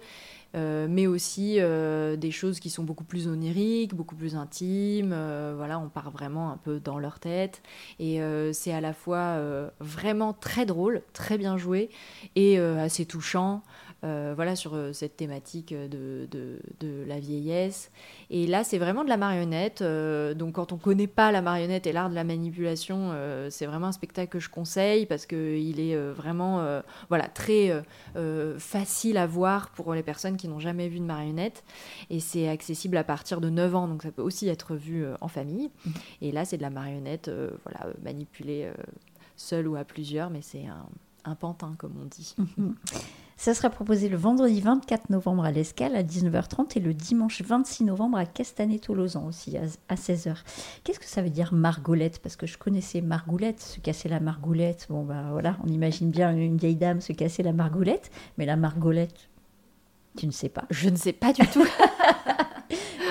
Euh, 0.56 0.88
mais 0.90 1.06
aussi 1.06 1.58
euh, 1.60 2.16
des 2.16 2.32
choses 2.32 2.60
qui 2.60 2.70
sont 2.70 2.84
beaucoup 2.84 3.04
plus 3.04 3.28
oniriques, 3.28 3.94
beaucoup 3.94 4.16
plus 4.16 4.36
intimes. 4.36 5.12
Euh, 5.14 5.54
voilà, 5.56 5.80
on 5.80 5.90
part 5.90 6.12
vraiment 6.12 6.52
un 6.52 6.58
peu 6.58 6.80
dans 6.80 6.98
leur 6.98 7.20
tête. 7.20 7.62
Et 8.00 8.20
c'est 8.54 8.74
à 8.74 8.82
la 8.82 8.94
fois 8.94 9.40
vraiment 9.80 10.34
très 10.34 10.66
drôle, 10.66 11.02
très 11.14 11.38
bien 11.38 11.58
joué 11.58 11.90
et 12.36 12.58
assez 12.60 13.06
touchant. 13.06 13.64
Euh, 14.06 14.32
voilà, 14.34 14.56
sur 14.56 14.76
euh, 14.76 14.94
cette 14.94 15.18
thématique 15.18 15.74
de, 15.74 16.28
de, 16.32 17.04
la 17.06 17.20
vieillesse. 17.20 17.92
Et 18.30 18.48
là, 18.48 18.64
c'est 18.64 18.78
vraiment 18.78 19.04
de 19.04 19.10
la 19.10 19.18
marionnette. 19.18 19.82
Euh, 19.82 20.34
donc, 20.34 20.54
quand 20.54 20.72
on 20.72 20.76
ne 20.76 20.82
connaît 20.82 21.08
pas 21.08 21.32
la 21.32 21.42
marionnette 21.42 21.86
et 21.86 21.92
l'art 21.92 22.10
de 22.10 22.16
la 22.16 22.24
manipulation, 22.24 23.12
c'est 23.50 23.66
vraiment 23.66 23.88
un 23.88 23.92
spectacle 23.92 24.30
que 24.30 24.40
je 24.40 24.50
conseille 24.50 25.06
parce 25.06 25.26
qu'il 25.26 25.80
est 25.80 25.98
vraiment 26.12 26.82
voilà, 27.10 27.28
très 27.28 27.84
facile 28.58 29.18
à 29.18 29.26
voir 29.26 29.70
pour 29.72 29.94
les 29.94 30.04
personnes 30.04 30.38
qui 30.38 30.48
n'ont 30.48 30.60
jamais 30.60 30.88
vu 30.88 31.00
de 31.00 31.06
marionnette. 31.06 31.64
Et 32.10 32.20
c'est 32.20 32.48
accessible 32.48 32.98
à 32.98 33.04
partir 33.04 33.42
de 33.42 33.50
9 33.50 33.76
ans, 33.76 33.88
donc 33.88 34.04
ça 34.04 34.12
peut 34.12 34.22
aussi 34.22 34.48
être 34.48 34.76
vu 34.76 35.06
en 35.22 35.28
famille. 35.28 35.70
Mmh. 35.86 35.92
Et 36.22 36.32
là, 36.32 36.46
c'est 36.46 36.58
de 36.58 36.62
la 36.62 36.70
marionnette 36.70 37.32
voilà, 37.64 37.94
manipulée 38.04 38.70
seule 39.36 39.68
ou 39.68 39.76
à 39.76 39.84
plusieurs, 39.84 40.30
mais 40.30 40.42
c'est 40.42 40.66
un, 40.66 40.86
un 41.26 41.36
pantin, 41.36 41.76
comme 41.78 41.96
on 42.02 42.06
dit. 42.06 42.36
Ça 43.40 43.54
sera 43.54 43.70
proposé 43.70 44.10
le 44.10 44.18
vendredi 44.18 44.60
24 44.60 45.12
novembre 45.12 45.46
à 45.46 45.52
l'Escale 45.52 45.96
à 45.96 46.04
19h30 46.04 46.76
et 46.78 46.82
le 46.82 46.94
dimanche 46.94 47.42
26 47.42 47.86
novembre 47.86 48.18
à 48.18 48.26
Castanet-Tolosan 48.26 49.26
aussi 49.26 49.56
à 49.56 49.96
16h. 49.96 50.36
Qu'est-ce 50.84 51.00
que 51.00 51.06
ça 51.06 51.22
veut 51.22 51.30
dire 51.30 51.54
margolette 51.54 52.20
Parce 52.20 52.36
que 52.36 52.46
je 52.46 52.58
connaissais 52.58 53.00
margoulette, 53.00 53.62
se 53.62 53.80
casser 53.80 54.10
la 54.10 54.20
margoulette. 54.20 54.88
Bon, 54.90 55.06
ben 55.06 55.32
voilà, 55.32 55.56
on 55.64 55.70
imagine 55.70 56.10
bien 56.12 56.36
une 56.36 56.58
vieille 56.58 56.76
dame 56.76 57.00
se 57.00 57.14
casser 57.14 57.42
la 57.42 57.54
margoulette, 57.54 58.12
mais 58.38 58.46
la 58.46 58.58
margolette, 58.58 59.30
tu 60.18 60.28
ne 60.28 60.32
sais 60.32 60.50
pas. 60.50 60.66
Je 60.70 60.90
ne 60.90 60.98
sais 60.98 61.14
pas 61.14 61.32
du 61.32 61.48
tout. 61.48 61.66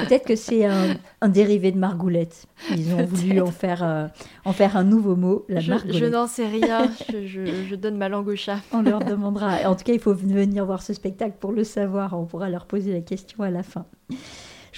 Peut-être 0.07 0.27
que 0.27 0.37
c'est 0.37 0.65
un, 0.65 1.29
dérivé 1.29 1.73
de 1.73 1.79
margoulette. 1.79 2.47
Ils 2.71 2.95
ont 2.95 3.05
voulu 3.05 3.41
en 3.41 3.51
faire, 3.51 3.83
euh, 3.83 4.07
en 4.45 4.53
faire 4.53 4.77
un 4.77 4.85
nouveau 4.85 5.17
mot, 5.17 5.45
la 5.49 5.61
je, 5.61 5.71
margoulette. 5.71 5.97
Je 5.97 6.05
n'en 6.07 6.27
sais 6.27 6.47
rien, 6.47 6.91
je, 7.09 7.75
donne 7.75 7.97
ma 7.97 8.09
langue 8.09 8.29
au 8.29 8.37
chat. 8.37 8.59
On 8.73 8.83
leur 8.83 9.01
demandera. 9.01 9.59
En 9.67 9.75
tout 9.75 9.85
cas, 9.85 9.93
il 9.93 10.01
faut 10.01 10.15
venir 10.15 10.65
voir 10.65 10.83
ce 10.83 10.93
spectacle 10.93 11.37
pour 11.39 11.53
le 11.53 11.65
savoir. 11.65 12.19
On 12.19 12.25
pourra 12.25 12.49
leur 12.49 12.67
poser 12.67 12.93
la 12.93 13.01
question 13.01 13.43
à 13.43 13.51
la 13.51 13.63
fin. 13.63 13.85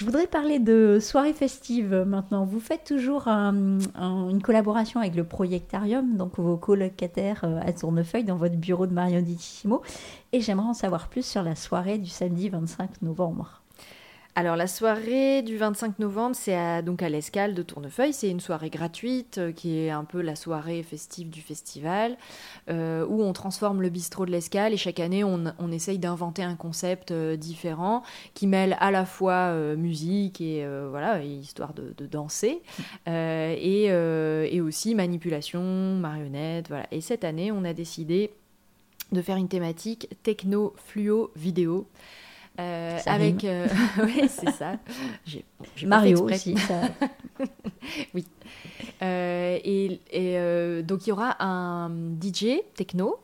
Je 0.01 0.07
voudrais 0.07 0.27
parler 0.27 0.59
de 0.59 0.99
soirée 0.99 1.35
festive 1.35 2.05
maintenant. 2.07 2.47
Vous 2.47 2.61
faites 2.61 2.85
toujours 2.85 3.29
une 3.29 4.41
collaboration 4.43 4.99
avec 5.01 5.15
le 5.15 5.25
Projectarium, 5.25 6.17
donc 6.17 6.39
vos 6.39 6.57
colocataires 6.57 7.43
euh, 7.45 7.61
à 7.63 7.73
Tournefeuille 7.75 8.25
dans 8.25 8.37
votre 8.37 8.57
bureau 8.57 8.87
de 8.87 8.95
Marion 8.95 9.21
Ditissimo. 9.21 9.83
Et 10.33 10.41
j'aimerais 10.41 10.69
en 10.69 10.75
savoir 10.75 11.09
plus 11.09 11.27
sur 11.27 11.43
la 11.43 11.55
soirée 11.55 11.99
du 11.99 12.09
samedi 12.09 12.49
25 12.49 13.03
novembre. 13.03 13.61
Alors 14.37 14.55
la 14.55 14.69
soirée 14.69 15.43
du 15.43 15.57
25 15.57 15.99
novembre, 15.99 16.37
c'est 16.37 16.83
donc 16.83 17.03
à 17.03 17.09
l'Escale 17.09 17.53
de 17.53 17.63
Tournefeuille. 17.63 18.13
C'est 18.13 18.31
une 18.31 18.39
soirée 18.39 18.71
gratuite 18.71 19.39
euh, 19.39 19.53
qui 19.53 19.77
est 19.77 19.91
un 19.91 20.05
peu 20.05 20.21
la 20.21 20.37
soirée 20.37 20.85
festive 20.85 21.31
du 21.31 21.41
festival, 21.41 22.17
euh, 22.69 23.05
où 23.09 23.23
on 23.23 23.33
transforme 23.33 23.83
le 23.83 23.89
bistrot 23.89 24.27
de 24.27 24.31
l'Escale 24.31 24.73
et 24.73 24.77
chaque 24.77 25.01
année 25.01 25.25
on, 25.25 25.73
essaye 25.73 25.99
d'inventer 25.99 26.45
un 26.45 26.55
concept 26.55 27.11
euh, 27.11 27.37
différent 27.37 28.03
qui 28.35 28.47
mêle 28.47 28.77
à 28.79 28.91
la 28.91 29.05
fois 29.05 29.53
musique 29.77 30.41
et 30.41 30.67
voilà 30.89 31.23
histoire 31.23 31.75
de, 31.75 32.07
danser 32.07 32.61
et, 33.07 33.85
et, 33.85 34.61
aussi 34.61 34.95
manipulation, 34.95 35.63
marionnette. 35.97 36.69
Voilà. 36.69 36.87
Et 36.91 37.01
cette 37.01 37.25
année, 37.25 37.53
on 37.53 37.65
a 37.65 37.73
décidé 37.73 38.33
de 39.13 39.23
faire 39.23 39.37
une 39.37 39.49
thématique 39.49 40.09
techno 40.23 40.75
fluo 40.77 41.31
vidéo. 41.37 41.87
Euh, 42.61 42.99
avec, 43.07 43.45
euh, 43.45 43.67
oui, 44.03 44.29
c'est 44.29 44.51
ça. 44.51 44.77
Mario 45.87 46.25
aussi. 46.25 46.55
oui. 48.15 48.27
Euh, 49.03 49.59
et, 49.65 50.83
donc 50.83 51.07
il 51.07 51.11
y 51.11 51.13
aura 51.13 51.43
un 51.43 51.91
DJ 52.21 52.61
techno 52.75 53.19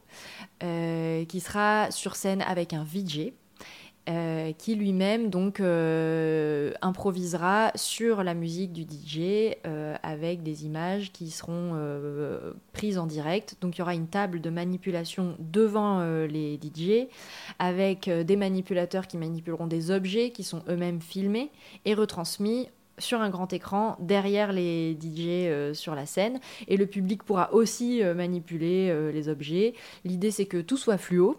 qui 0.61 1.41
sera 1.41 1.91
sur 1.91 2.17
scène 2.17 2.43
avec 2.43 2.73
un 2.73 2.85
VJ. 2.85 3.33
Euh, 4.09 4.53
qui 4.53 4.77
lui-même 4.77 5.31
donc 5.31 5.59
euh, 5.59 6.73
improvisera 6.81 7.73
sur 7.75 8.23
la 8.23 8.35
musique 8.35 8.73
du 8.73 8.83
DJ 8.83 9.57
euh, 9.67 9.97
avec 10.05 10.45
des 10.45 10.65
images 10.65 11.11
qui 11.11 11.29
seront 11.31 11.75
prises 12.73 12.99
en 12.99 13.07
direct. 13.07 13.57
Donc 13.61 13.77
il 13.77 13.79
y 13.81 13.83
aura 13.83 13.95
une 13.95 14.07
table 14.07 14.41
de 14.41 14.49
manipulation 14.49 15.35
devant 15.41 16.01
les 16.27 16.57
DJ 16.63 17.09
avec 17.59 18.09
des 18.09 18.37
manipulateurs 18.37 19.09
qui 19.09 19.17
manipuleront 19.17 19.67
des 19.67 19.91
objets 19.91 20.31
qui 20.31 20.45
sont 20.45 20.63
eux-mêmes 20.69 21.01
filmés 21.01 21.51
et 21.85 21.95
retransmis 21.95 22.69
sur 22.99 23.21
un 23.21 23.29
grand 23.29 23.53
écran 23.53 23.97
derrière 23.99 24.53
les 24.53 24.97
DJ 25.01 25.75
sur 25.75 25.95
la 25.95 26.07
scène 26.07 26.39
et 26.69 26.77
le 26.77 26.87
public 26.87 27.25
pourra 27.25 27.53
aussi 27.53 28.03
manipuler 28.15 29.11
les 29.13 29.29
objets. 29.29 29.75
L'idée 30.05 30.31
c'est 30.31 30.47
que 30.47 30.61
tout 30.61 30.77
soit 30.77 30.99
fluo 30.99 31.37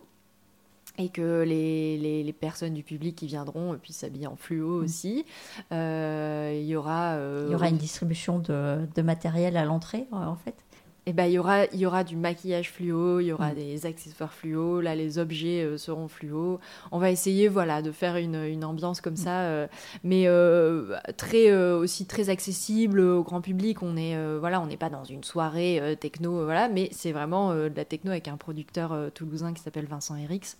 et 0.98 1.10
que 1.10 1.44
les, 1.44 2.24
les, 2.24 2.34
personnes 2.34 2.74
du 2.74 2.84
public 2.84 3.16
qui 3.16 3.28
viendront 3.28 3.78
puissent 3.78 3.98
s'habiller 3.98 4.28
en 4.28 4.36
fluo 4.36 4.82
mm. 4.82 4.84
aussi. 4.84 5.26
Euh, 5.72 6.58
il, 6.60 6.68
y 6.68 6.76
aura, 6.76 7.18
il 7.46 7.52
y 7.52 7.56
aura 7.56 7.70
une 7.70 7.78
distribution 7.78 8.40
de, 8.40 8.88
de 8.96 9.02
matériel 9.02 9.58
à 9.58 9.66
l'entrée, 9.66 10.08
en 10.12 10.36
fait 10.36 10.67
eh 11.10 11.14
ben, 11.14 11.26
il 11.26 11.32
y 11.32 11.40
aura, 11.40 11.64
il 11.68 11.80
y 11.80 11.86
aura 11.86 12.04
du 12.04 12.18
maquillage 12.18 12.70
fluo, 12.70 13.22
il 13.22 13.28
y 13.28 13.32
aura 13.32 13.54
Mm. 13.54 13.56
des 13.56 13.86
accessoires 13.86 14.34
fluo, 14.34 14.82
là 14.82 14.94
les 14.94 15.20
objets 15.20 15.64
euh, 15.64 15.78
seront 15.78 16.10
fluo. 16.10 16.60
On 16.92 17.00
va 17.00 17.12
essayer 17.12 17.48
voilà 17.48 17.82
de 17.82 17.94
faire 17.94 18.18
une, 18.18 18.36
une 18.36 18.66
ambiance 18.66 19.00
comme 19.00 19.16
ça, 19.16 19.40
euh, 19.44 19.68
mais 20.04 20.28
euh, 20.28 20.98
très 21.16 21.56
aussi 21.56 22.08
très 22.08 22.30
accessible 22.30 23.00
au 23.00 23.24
grand 23.24 23.40
public. 23.40 23.82
On 23.84 23.96
est 23.96 24.18
voilà, 24.38 24.60
on 24.60 24.68
n'est 24.68 24.76
pas 24.76 24.90
dans 24.90 25.06
une 25.06 25.24
soirée 25.24 25.98
techno, 26.00 26.44
voilà, 26.44 26.68
mais 26.68 26.90
c'est 26.92 27.14
vraiment 27.14 27.54
de 27.54 27.72
la 27.74 27.86
techno 27.86 28.12
avec 28.12 28.28
un 28.28 28.36
producteur 28.36 28.94
toulousain 29.14 29.54
qui 29.54 29.62
s'appelle 29.62 29.86
Vincent 29.86 30.18
Herix, 30.18 30.58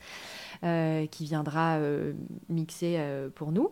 euh, 0.64 1.06
qui 1.08 1.26
viendra 1.26 1.78
mixer 2.48 3.00
pour 3.36 3.52
nous. 3.52 3.70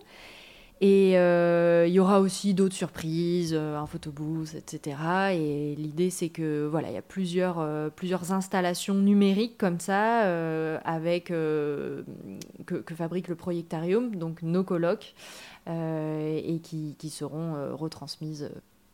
Et 0.81 1.17
euh, 1.17 1.85
il 1.87 1.93
y 1.93 1.99
aura 1.99 2.19
aussi 2.19 2.53
d'autres 2.53 2.75
surprises, 2.75 3.53
euh, 3.53 3.77
un 3.77 3.85
photobooth, 3.85 4.55
etc. 4.55 4.97
Et 5.33 5.75
l'idée, 5.77 6.09
c'est 6.09 6.29
que 6.29 6.67
voilà, 6.69 6.89
il 6.89 6.93
y 6.93 6.97
a 6.97 7.01
plusieurs, 7.01 7.59
euh, 7.59 7.89
plusieurs 7.89 8.33
installations 8.33 8.93
numériques 8.93 9.57
comme 9.57 9.79
ça, 9.79 10.25
euh, 10.25 10.77
avec 10.83 11.27
que, 11.27 12.03
que 12.65 12.95
fabrique 12.95 13.29
le 13.29 13.35
Projectarium, 13.35 14.15
donc 14.15 14.41
nos 14.41 14.63
colloques, 14.63 15.15
et 15.67 16.59
qui, 16.61 16.95
qui 16.99 17.09
seront 17.09 17.75
retransmises 17.75 18.51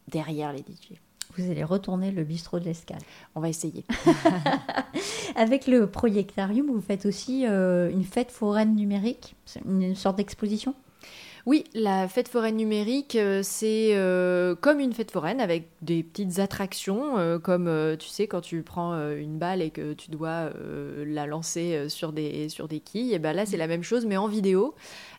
derrière 0.08 0.54
les 0.54 0.60
DJ. 0.60 0.94
Vous 1.38 1.50
allez 1.50 1.64
retourner 1.64 2.12
le 2.12 2.24
bistrot 2.24 2.60
de 2.60 2.66
l'escale. 2.66 3.02
On 3.36 3.42
va 3.42 3.50
essayer. 3.50 3.84
Avec 5.36 5.68
le 5.68 5.88
Projectarium, 5.88 6.68
vous 6.68 6.82
faites 6.82 7.06
aussi 7.06 7.46
une 7.46 8.04
fête 8.04 8.32
foraine 8.32 8.76
numérique, 8.76 9.36
une 9.66 9.96
sorte 9.96 10.18
d'exposition? 10.18 10.76
Oui, 11.48 11.64
la 11.74 12.08
fête 12.08 12.28
foraine 12.28 12.56
numérique, 12.56 13.16
euh, 13.16 13.42
c'est 13.44 13.96
euh, 13.96 14.54
comme 14.56 14.80
une 14.80 14.94
fête 14.94 15.10
foraine 15.10 15.42
avec 15.42 15.70
des 15.82 16.04
petites 16.04 16.38
attractions, 16.38 17.18
euh, 17.18 17.40
comme 17.40 17.68
euh, 17.68 17.96
tu 17.98 18.10
sais 18.10 18.28
quand 18.28 18.42
tu 18.42 18.62
prends 18.62 18.94
une 19.12 19.40
balle 19.40 19.62
et 19.62 19.72
que 19.72 19.94
tu 19.94 20.12
dois 20.12 20.52
la 21.06 21.26
lancer 21.26 21.90
sur 21.90 22.14
des, 22.14 22.50
sur 22.50 22.68
des 22.68 22.80
quilles, 22.80 23.14
et 23.14 23.20
ben 23.20 23.34
là 23.34 23.46
c'est 23.46 23.58
la 23.58 23.68
même 23.68 23.84
chose 23.84 24.06
mais 24.06 24.18
en 24.18 24.28
vidéo 24.28 24.76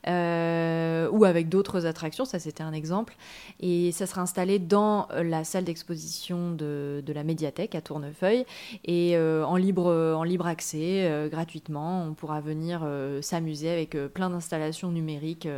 euh, 0.09 1.09
ou 1.11 1.25
avec 1.25 1.49
d'autres 1.49 1.87
attractions, 1.87 2.25
ça 2.25 2.39
c'était 2.39 2.63
un 2.63 2.73
exemple. 2.73 3.15
Et 3.61 3.93
ça 3.93 4.07
sera 4.07 4.23
installé 4.23 4.59
dans 4.59 5.09
euh, 5.13 5.23
la 5.23 5.45
salle 5.45 5.65
d'exposition 5.65 6.53
de, 6.53 7.03
la 7.07 7.25
médiathèque 7.25 7.75
à 7.75 7.83
Tournefeuille 7.83 8.47
et 8.85 9.17
euh, 9.17 9.45
en, 9.45 9.57
libre, 9.57 9.93
en 9.93 10.25
libre 10.25 10.47
accès, 10.47 11.29
gratuitement. 11.31 12.05
On 12.05 12.15
pourra 12.15 12.41
venir 12.41 12.87
s'amuser 13.21 13.71
avec 13.71 13.97
plein 14.15 14.31
d'installations 14.31 14.91
numériques 14.91 15.49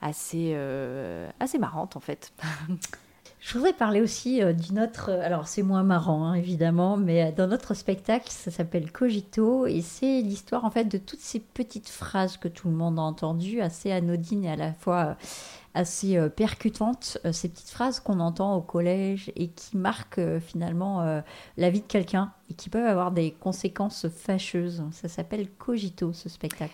assez, 0.00 0.54
assez 1.40 1.58
marrantes 1.58 1.96
en 1.96 2.00
fait. 2.00 2.32
Je 3.44 3.54
voudrais 3.54 3.72
parler 3.72 4.00
aussi 4.00 4.40
euh, 4.40 4.52
d'une 4.52 4.78
autre. 4.78 5.10
Alors, 5.10 5.48
c'est 5.48 5.64
moins 5.64 5.82
marrant, 5.82 6.26
hein, 6.26 6.34
évidemment, 6.34 6.96
mais 6.96 7.24
euh, 7.24 7.32
dans 7.32 7.48
notre 7.48 7.74
spectacle, 7.74 8.30
ça 8.30 8.52
s'appelle 8.52 8.92
Cogito, 8.92 9.66
et 9.66 9.80
c'est 9.80 10.22
l'histoire, 10.22 10.64
en 10.64 10.70
fait, 10.70 10.84
de 10.84 10.96
toutes 10.96 11.20
ces 11.20 11.40
petites 11.40 11.88
phrases 11.88 12.36
que 12.36 12.46
tout 12.46 12.68
le 12.68 12.74
monde 12.74 13.00
a 13.00 13.02
entendues, 13.02 13.60
assez 13.60 13.90
anodines 13.90 14.44
et 14.44 14.52
à 14.52 14.56
la 14.56 14.72
fois 14.72 15.06
euh, 15.06 15.14
assez 15.74 16.16
euh, 16.16 16.28
percutantes. 16.28 17.18
Euh, 17.24 17.32
ces 17.32 17.48
petites 17.48 17.70
phrases 17.70 18.00
qu'on 18.00 18.20
entend 18.20 18.54
au 18.54 18.60
collège 18.60 19.32
et 19.36 19.48
qui 19.48 19.76
marquent 19.76 20.18
euh, 20.18 20.40
finalement 20.40 21.02
euh, 21.02 21.20
la 21.56 21.70
vie 21.70 21.80
de 21.80 21.86
quelqu'un 21.86 22.32
et 22.50 22.54
qui 22.54 22.68
peuvent 22.68 22.86
avoir 22.86 23.10
des 23.10 23.32
conséquences 23.32 24.06
fâcheuses. 24.08 24.84
Ça 24.92 25.08
s'appelle 25.08 25.48
Cogito, 25.58 26.12
ce 26.12 26.28
spectacle. 26.28 26.72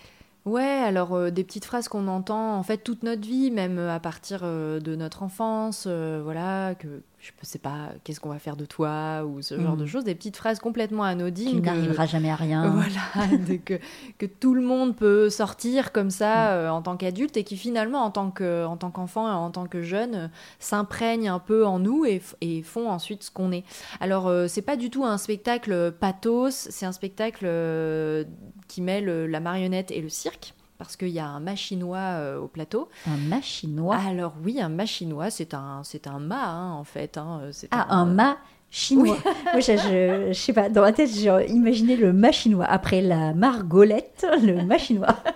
Ouais, 0.48 0.62
alors 0.62 1.12
euh, 1.14 1.30
des 1.30 1.44
petites 1.44 1.66
phrases 1.66 1.88
qu'on 1.88 2.08
entend 2.08 2.56
en 2.56 2.62
fait 2.62 2.78
toute 2.78 3.02
notre 3.02 3.20
vie, 3.20 3.50
même 3.50 3.78
euh, 3.78 3.94
à 3.94 4.00
partir 4.00 4.40
euh, 4.44 4.80
de 4.80 4.96
notre 4.96 5.22
enfance, 5.22 5.86
voilà, 5.86 6.74
que 6.74 7.02
je 7.20 7.30
sais 7.42 7.58
pas, 7.58 7.88
qu'est-ce 8.04 8.20
qu'on 8.20 8.28
va 8.28 8.38
faire 8.38 8.54
de 8.56 8.64
toi 8.64 9.24
ou 9.24 9.42
ce 9.42 9.60
genre 9.60 9.76
de 9.76 9.86
choses, 9.86 10.04
des 10.04 10.14
petites 10.14 10.36
phrases 10.36 10.60
complètement 10.60 11.02
anodines. 11.02 11.48
Qui 11.56 11.60
que- 11.60 11.66
n'arrivera 11.66 12.06
jamais 12.06 12.30
à 12.30 12.36
rien. 12.36 12.62
Voilà, 12.70 13.36
de- 13.36 13.56
que, 13.56 13.74
que 14.18 14.26
tout 14.26 14.54
le 14.54 14.60
monde 14.62 14.94
peut 14.96 15.28
sortir 15.28 15.90
comme 15.92 16.10
ça 16.10 16.52
euh, 16.52 16.68
en 16.68 16.80
tant 16.80 16.96
qu'adulte 16.96 17.36
et 17.36 17.42
qui 17.44 17.56
finalement, 17.56 18.02
en 18.04 18.10
tant 18.12 18.30
que- 18.30 18.64
en 18.64 18.76
tant 18.76 18.90
qu'enfant 18.90 19.28
et 19.28 19.32
en 19.34 19.50
tant 19.50 19.66
que 19.66 19.82
jeune, 19.82 20.14
euh, 20.14 20.28
s'imprègnent 20.60 21.28
un 21.28 21.38
peu 21.40 21.66
en 21.66 21.78
nous 21.78 22.04
et, 22.04 22.22
et 22.40 22.62
font 22.62 22.88
ensuite 22.88 23.24
ce 23.24 23.30
qu'on 23.30 23.50
est. 23.52 23.64
Alors, 24.00 24.28
euh, 24.28 24.46
c'est 24.48 24.62
pas 24.62 24.76
du 24.76 24.88
tout 24.90 25.04
un 25.04 25.18
spectacle 25.18 25.92
pathos, 25.98 26.68
c'est 26.70 26.86
un 26.86 26.92
spectacle 26.92 27.44
euh, 27.46 28.24
qui 28.68 28.80
mêle 28.82 29.08
euh, 29.08 29.26
la 29.26 29.40
marionnette 29.40 29.90
et 29.90 30.00
le 30.00 30.08
cirque. 30.08 30.54
Parce 30.78 30.96
qu'il 30.96 31.08
y 31.08 31.18
a 31.18 31.26
un 31.26 31.40
machinois 31.40 31.98
euh, 31.98 32.38
au 32.38 32.46
plateau. 32.46 32.88
Un 33.06 33.16
machinois. 33.16 33.96
Alors 33.96 34.34
oui, 34.44 34.60
un 34.60 34.68
machinois, 34.68 35.28
c'est 35.30 35.52
un, 35.52 35.82
c'est 35.82 36.06
un 36.06 36.20
mât 36.20 36.46
hein, 36.48 36.72
en 36.72 36.84
fait. 36.84 37.18
hein, 37.18 37.50
Ah, 37.72 37.86
un 37.96 38.06
mât 38.06 38.38
chinois. 38.70 39.16
Moi, 39.52 39.60
je, 39.60 39.72
je, 39.76 40.26
je 40.28 40.32
sais 40.38 40.52
pas, 40.52 40.68
dans 40.68 40.82
ma 40.82 40.92
tête, 40.92 41.10
j'ai 41.12 41.46
imaginé 41.50 41.96
le 41.96 42.12
mât 42.12 42.30
chinois. 42.32 42.64
Après 42.66 43.00
la 43.02 43.34
margolette, 43.34 44.24
le 44.42 44.62
mât 44.64 44.78
chinois. 44.78 45.16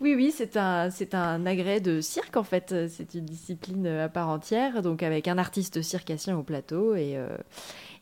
Oui, 0.00 0.14
oui, 0.14 0.32
c'est 0.36 0.56
un, 0.56 0.90
c'est 0.90 1.14
un 1.14 1.46
agrès 1.46 1.80
de 1.80 2.00
cirque 2.00 2.36
en 2.36 2.42
fait. 2.42 2.74
C'est 2.88 3.14
une 3.14 3.24
discipline 3.24 3.86
à 3.86 4.08
part 4.08 4.28
entière, 4.28 4.82
donc 4.82 5.02
avec 5.02 5.28
un 5.28 5.38
artiste 5.38 5.82
circassien 5.82 6.36
au 6.36 6.42
plateau 6.42 6.94
et, 6.94 7.16
euh, 7.16 7.28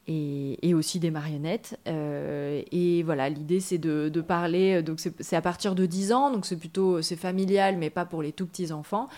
et, 0.09 0.75
aussi 0.75 0.99
des 0.99 1.11
marionnettes. 1.11 1.79
Euh, 1.87 2.63
et 2.73 3.03
voilà, 3.03 3.29
l'idée 3.29 3.61
c'est 3.61 3.79
de, 3.79 4.21
parler, 4.21 4.83
donc 4.83 5.01
c'est 5.01 5.37
à 5.37 5.43
partir 5.43 5.75
de 5.75 5.87
10 5.87 6.13
ans, 6.13 6.31
donc 6.31 6.47
c'est 6.47 6.57
plutôt 6.57 7.03
c'est 7.03 7.17
familial, 7.17 7.77
mais 7.77 7.91
pas 7.91 8.05
pour 8.05 8.23
les 8.23 8.33
tout 8.33 8.47
petits 8.47 8.73
enfants. 8.73 9.09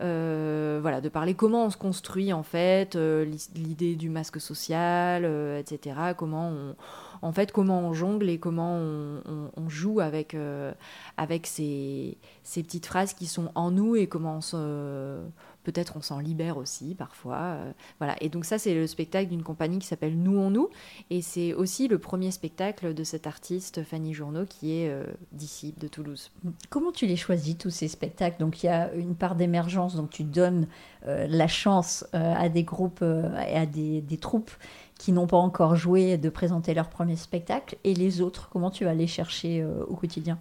Euh, 0.00 0.78
voilà, 0.82 1.00
de 1.00 1.08
parler 1.08 1.34
comment 1.34 1.66
on 1.66 1.70
se 1.70 1.76
construit 1.76 2.32
en 2.32 2.42
fait, 2.42 2.96
euh, 2.96 3.24
l'idée 3.54 3.94
du 3.94 4.10
masque 4.10 4.40
social, 4.40 5.22
euh, 5.24 5.58
etc. 5.58 6.14
Comment 6.16 6.48
on, 6.48 6.74
en 7.22 7.32
fait, 7.32 7.52
comment 7.52 7.80
on 7.80 7.94
jongle 7.94 8.28
et 8.28 8.38
comment 8.38 8.74
on, 8.76 9.68
joue 9.68 10.00
avec, 10.00 10.34
euh, 10.34 10.72
avec 11.16 11.46
ces, 11.46 12.18
ces 12.42 12.62
petites 12.62 12.84
phrases 12.84 13.14
qui 13.14 13.26
sont 13.26 13.50
en 13.54 13.70
nous 13.70 13.96
et 13.96 14.06
comment 14.06 14.36
on 14.36 14.40
se, 14.42 15.20
peut-être 15.64 15.96
on 15.96 16.02
s'en 16.02 16.20
libère 16.20 16.56
aussi 16.56 16.94
parfois. 16.94 17.36
euh, 17.36 17.72
voilà. 17.98 18.16
Et 18.20 18.28
donc 18.28 18.44
ça, 18.44 18.58
c'est 18.58 18.74
le 18.74 18.86
spectacle 18.86 19.28
d'une 19.30 19.42
compagnie 19.42 19.78
qui 19.78 19.86
s'appelle 19.86 20.16
Nous 20.16 20.38
en 20.38 20.50
nous. 20.50 20.68
Et 21.10 21.22
c'est 21.22 21.54
aussi 21.54 21.88
le 21.88 21.98
premier 21.98 22.30
spectacle 22.30 22.94
de 22.94 23.04
cette 23.04 23.26
artiste, 23.26 23.82
Fanny 23.82 24.14
Journeau, 24.14 24.44
qui 24.46 24.78
est 24.78 24.88
euh, 24.88 25.04
d'ici, 25.32 25.74
de 25.78 25.88
Toulouse. 25.88 26.30
Comment 26.70 26.92
tu 26.92 27.06
les 27.06 27.16
choisis, 27.16 27.58
tous 27.58 27.70
ces 27.70 27.88
spectacles? 27.88 28.38
Donc, 28.38 28.62
il 28.62 28.66
y 28.66 28.68
a 28.68 28.92
une 28.94 29.16
part 29.16 29.34
d'émergence, 29.34 29.96
donc 29.96 30.10
tu 30.10 30.22
donnes 30.22 30.68
euh, 31.06 31.26
la 31.28 31.48
chance 31.48 32.06
euh, 32.14 32.34
à 32.36 32.48
des 32.48 32.62
groupes 32.62 33.02
et 33.02 33.56
à 33.56 33.66
des, 33.66 34.00
des 34.00 34.18
troupes 34.18 34.52
qui 34.98 35.12
n'ont 35.12 35.26
pas 35.26 35.38
encore 35.38 35.74
joué 35.74 36.18
de 36.18 36.28
présenter 36.28 36.74
leur 36.74 36.88
premier 36.88 37.16
spectacle. 37.16 37.76
Et 37.84 37.94
les 37.94 38.20
autres, 38.20 38.48
comment 38.50 38.70
tu 38.70 38.84
vas 38.84 38.94
les 38.94 39.06
chercher 39.06 39.64
au 39.64 39.96
quotidien? 39.96 40.38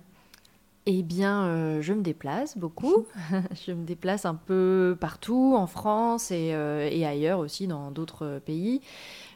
Eh 0.86 1.02
bien, 1.02 1.46
euh, 1.46 1.82
je 1.82 1.93
me 1.93 2.02
déplace 2.02 2.58
beaucoup. 2.58 3.06
je 3.65 3.72
me 3.72 3.86
déplace 3.86 4.26
un 4.26 4.36
peu 4.36 4.98
partout 5.00 5.56
en 5.56 5.65
France 5.65 6.30
et, 6.32 6.54
euh, 6.54 6.89
et 6.91 7.06
ailleurs 7.06 7.39
aussi 7.39 7.67
dans 7.67 7.89
d'autres 7.89 8.41
pays. 8.46 8.82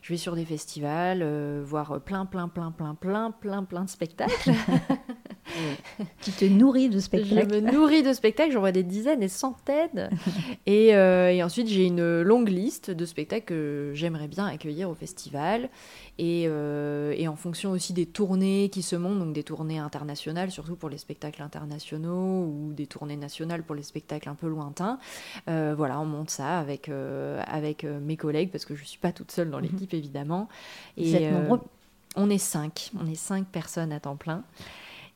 Je 0.08 0.13
vais 0.13 0.17
sur 0.17 0.36
des 0.36 0.46
festivals, 0.46 1.20
euh, 1.22 1.62
voir 1.65 2.00
plein, 2.00 2.26
plein, 2.26 2.48
plein, 2.48 2.72
plein, 2.72 2.96
plein, 2.96 3.32
plein, 3.32 3.63
plein 3.65 3.84
de 3.84 3.89
spectacles. 3.89 4.54
Tu 6.22 6.32
te 6.32 6.46
nourris 6.46 6.89
de 6.89 6.96
Je 6.96 7.00
spectacles 7.00 7.62
me 7.62 7.72
nourris 7.72 8.04
de 8.04 8.13
spectacles, 8.13 8.52
j'en 8.52 8.60
vois 8.60 8.72
des 8.72 8.84
dizaines, 8.84 9.20
des 9.20 9.28
centaines. 9.28 10.10
et, 10.65 10.96
euh, 10.96 11.32
et 11.32 11.43
ensuite, 11.43 11.67
j'ai 11.67 11.86
une 11.86 12.22
longue 12.22 12.50
liste 12.50 12.91
de 12.91 13.06
spectacles 13.06 13.46
que 13.46 13.91
j'aimerais 13.93 14.28
bien 14.28 14.46
accueillir 14.46 14.89
au 14.89 14.93
festival. 14.93 15.70
Et, 16.20 16.46
euh, 16.48 17.13
et 17.15 17.28
en 17.28 17.36
fonction 17.36 17.72
aussi 17.72 17.93
des 17.93 18.06
tournées 18.06 18.70
qui 18.70 18.82
se 18.82 18.96
montent, 18.96 19.20
donc 19.20 19.34
des 19.34 19.43
tournées 19.43 19.80
internationales, 19.80 20.52
surtout 20.52 20.76
pour 20.76 20.89
les 20.89 20.98
spectacles 20.98 21.41
internationaux, 21.41 22.46
ou 22.46 22.74
des 22.74 22.88
tournées 22.88 23.17
nationales 23.17 23.63
pour 23.63 23.76
les 23.76 23.84
spectacles 23.84 24.30
un 24.30 24.36
peu 24.36 24.48
lointains. 24.48 25.00
Euh, 25.50 25.74
voilà, 25.78 26.00
on 26.00 26.06
monte 26.06 26.30
ça 26.30 26.60
avec, 26.60 26.89
avec 26.89 27.84
mes 27.84 28.17
collègues, 28.17 28.52
parce 28.52 28.65
que 28.65 28.76
je 28.76 28.82
ne 28.82 28.88
suis 28.88 29.00
pas 29.00 29.12
toute 29.12 29.32
seule 29.32 29.50
dans 29.50 29.60
l'équipe, 29.60 29.93
évidemment. 29.98 30.48
Vous 30.98 31.16
êtes 31.16 31.24
euh, 31.24 31.42
nombreux 31.42 31.62
on 32.18 32.30
est 32.30 32.40
cinq, 32.40 32.92
on 33.00 33.06
est 33.06 33.16
cinq 33.16 33.46
personnes 33.46 33.94
à 33.94 34.00
temps 34.00 34.16
plein. 34.16 34.44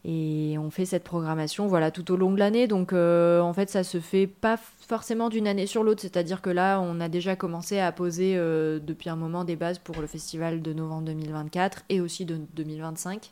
Et 0.03 0.55
on 0.57 0.71
fait 0.71 0.85
cette 0.85 1.03
programmation 1.03 1.67
voilà, 1.67 1.91
tout 1.91 2.11
au 2.11 2.15
long 2.15 2.31
de 2.31 2.39
l'année. 2.39 2.67
Donc 2.67 2.93
euh, 2.93 3.39
en 3.39 3.53
fait, 3.53 3.69
ça 3.69 3.83
se 3.83 3.99
fait 3.99 4.27
pas 4.27 4.57
forcément 4.57 5.29
d'une 5.29 5.47
année 5.47 5.67
sur 5.67 5.83
l'autre. 5.83 6.01
C'est-à-dire 6.01 6.41
que 6.41 6.49
là, 6.49 6.79
on 6.79 6.99
a 6.99 7.09
déjà 7.09 7.35
commencé 7.35 7.79
à 7.79 7.91
poser 7.91 8.35
euh, 8.35 8.79
depuis 8.79 9.09
un 9.09 9.15
moment 9.15 9.43
des 9.43 9.55
bases 9.55 9.79
pour 9.79 9.99
le 9.99 10.07
festival 10.07 10.61
de 10.61 10.73
novembre 10.73 11.05
2024 11.05 11.83
et 11.89 12.01
aussi 12.01 12.25
de 12.25 12.39
2025. 12.55 13.31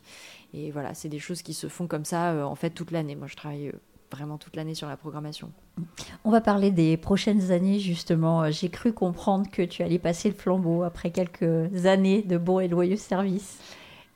Et 0.53 0.71
voilà, 0.71 0.93
c'est 0.93 1.09
des 1.09 1.19
choses 1.19 1.41
qui 1.41 1.53
se 1.53 1.67
font 1.67 1.87
comme 1.87 2.05
ça 2.05 2.31
euh, 2.31 2.43
en 2.43 2.55
fait 2.55 2.71
toute 2.71 2.91
l'année. 2.91 3.15
Moi, 3.15 3.27
je 3.27 3.35
travaille 3.35 3.67
euh, 3.67 3.79
vraiment 4.11 4.37
toute 4.37 4.55
l'année 4.55 4.75
sur 4.75 4.87
la 4.87 4.97
programmation. 4.97 5.51
On 6.23 6.31
va 6.31 6.41
parler 6.41 6.71
des 6.71 6.97
prochaines 6.97 7.51
années, 7.51 7.79
justement. 7.79 8.43
Euh, 8.43 8.51
J'ai 8.51 8.69
cru 8.69 8.93
comprendre 8.93 9.49
que 9.51 9.61
tu 9.61 9.83
allais 9.83 9.99
passer 9.99 10.29
le 10.29 10.35
flambeau 10.35 10.83
après 10.83 11.11
quelques 11.11 11.85
années 11.85 12.21
de 12.23 12.37
bons 12.37 12.59
et 12.59 12.67
loyaux 12.67 12.97
services. 12.97 13.59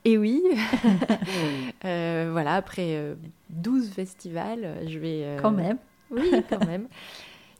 Et 0.06 0.18
oui, 0.18 0.42
Euh, 1.86 2.30
voilà, 2.32 2.56
après 2.56 2.96
euh, 2.96 3.16
12 3.50 3.90
festivals, 3.92 4.78
je 4.88 5.00
vais... 5.00 5.22
euh, 5.24 5.40
Quand 5.42 5.52
même. 5.52 5.78
Oui, 6.12 6.32
quand 6.50 6.66
même. 6.66 6.88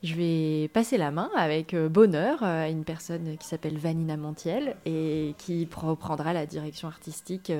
je 0.02 0.14
vais 0.14 0.68
passer 0.68 0.96
la 0.96 1.10
main 1.10 1.30
avec 1.36 1.74
bonheur 1.74 2.42
à 2.42 2.68
une 2.68 2.84
personne 2.84 3.36
qui 3.38 3.46
s'appelle 3.48 3.78
Vanina 3.78 4.16
Montiel 4.16 4.76
et 4.86 5.34
qui 5.38 5.68
reprendra 5.74 6.32
la 6.32 6.46
direction 6.46 6.88
artistique 6.88 7.50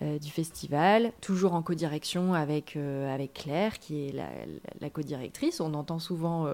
du 0.00 0.30
festival, 0.30 1.12
toujours 1.22 1.54
en 1.54 1.62
codirection 1.62 2.34
avec, 2.34 2.76
avec 2.76 3.32
Claire, 3.32 3.78
qui 3.78 4.08
est 4.08 4.12
la, 4.12 4.28
la 4.80 4.90
codirectrice. 4.90 5.60
On 5.60 5.72
entend 5.74 5.98
souvent 5.98 6.46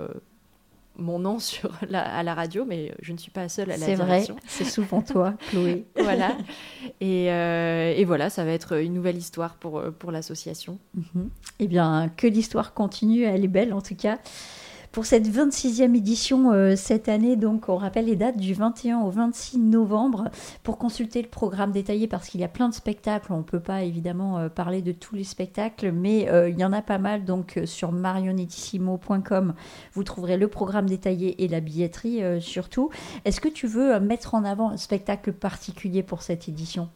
mon 0.97 1.19
nom 1.19 1.39
sur 1.39 1.71
à 1.93 2.23
la 2.23 2.35
radio, 2.35 2.65
mais 2.65 2.95
je 3.01 3.13
ne 3.13 3.19
suis 3.19 3.31
pas 3.31 3.49
seule 3.49 3.71
à 3.71 3.77
la 3.77 3.87
direction. 3.87 4.37
C'est 4.47 4.63
vrai, 4.63 4.65
c'est 4.65 4.65
souvent 4.65 5.03
toi, 5.03 5.35
Chloé. 5.51 5.85
voilà. 5.99 6.37
Euh, 7.03 7.95
et, 7.97 8.05
voilà, 8.05 8.31
ça 8.31 8.45
va 8.45 8.53
être 8.53 8.81
une 8.81 8.95
nouvelle 8.95 9.17
histoire 9.17 9.55
pour, 9.57 9.83
pour 9.99 10.13
l'association. 10.13 10.79
Mhm. 10.95 11.31
Eh 11.59 11.69
bien, 11.69 12.11
que 12.17 12.27
l'histoire 12.27 12.75
continue, 12.75 13.23
elle 13.23 13.45
est 13.45 13.49
belle 13.49 13.73
en 13.73 13.81
tout 13.83 13.97
cas. 13.97 14.19
Pour 14.93 15.07
cette 15.07 15.27
26e 15.27 15.97
édition 15.97 16.53
euh, 16.53 16.77
cette 16.77 17.09
année, 17.09 17.37
donc 17.37 17.71
on 17.71 17.77
rappelle 17.77 18.05
les 18.05 18.15
dates 18.15 18.37
du 18.37 18.53
21 18.53 19.01
au 19.01 19.11
26 19.11 19.57
novembre 19.57 20.31
pour 20.63 20.77
consulter 20.77 21.23
le 21.23 21.29
programme 21.29 21.73
détaillé 21.73 22.07
parce 22.07 22.29
qu'il 22.29 22.43
y 22.43 22.45
a 22.45 22.49
plein 22.49 22.69
de 22.69 22.75
spectacles. 22.75 23.33
On 23.33 23.39
ne 23.39 23.43
peut 23.43 23.59
pas 23.59 23.85
évidemment 23.85 24.39
euh, 24.39 24.49
parler 24.51 24.83
de 24.83 24.93
tous 24.93 25.15
les 25.15 25.25
spectacles, 25.25 25.93
mais 25.93 26.29
euh, 26.29 26.51
il 26.51 26.59
y 26.59 26.65
en 26.65 26.75
a 26.75 26.83
pas 26.83 26.99
mal. 26.99 27.25
Donc 27.25 27.59
sur 27.65 27.91
marionettissimo.com, 27.91 29.55
vous 29.95 30.05
trouverez 30.05 30.37
le 30.37 30.49
programme 30.49 30.91
détaillé 30.91 31.43
et 31.43 31.49
la 31.49 31.61
billetterie 31.61 32.21
surtout. 32.43 32.91
Est-ce 33.25 33.41
que 33.41 33.49
tu 33.49 33.67
veux 33.67 33.99
mettre 33.99 34.35
en 34.35 34.45
avant 34.45 34.69
un 34.69 34.77
spectacle 34.77 35.33
particulier 35.33 36.03
pour 36.03 36.21
cette 36.21 36.51
édition? 36.51 36.91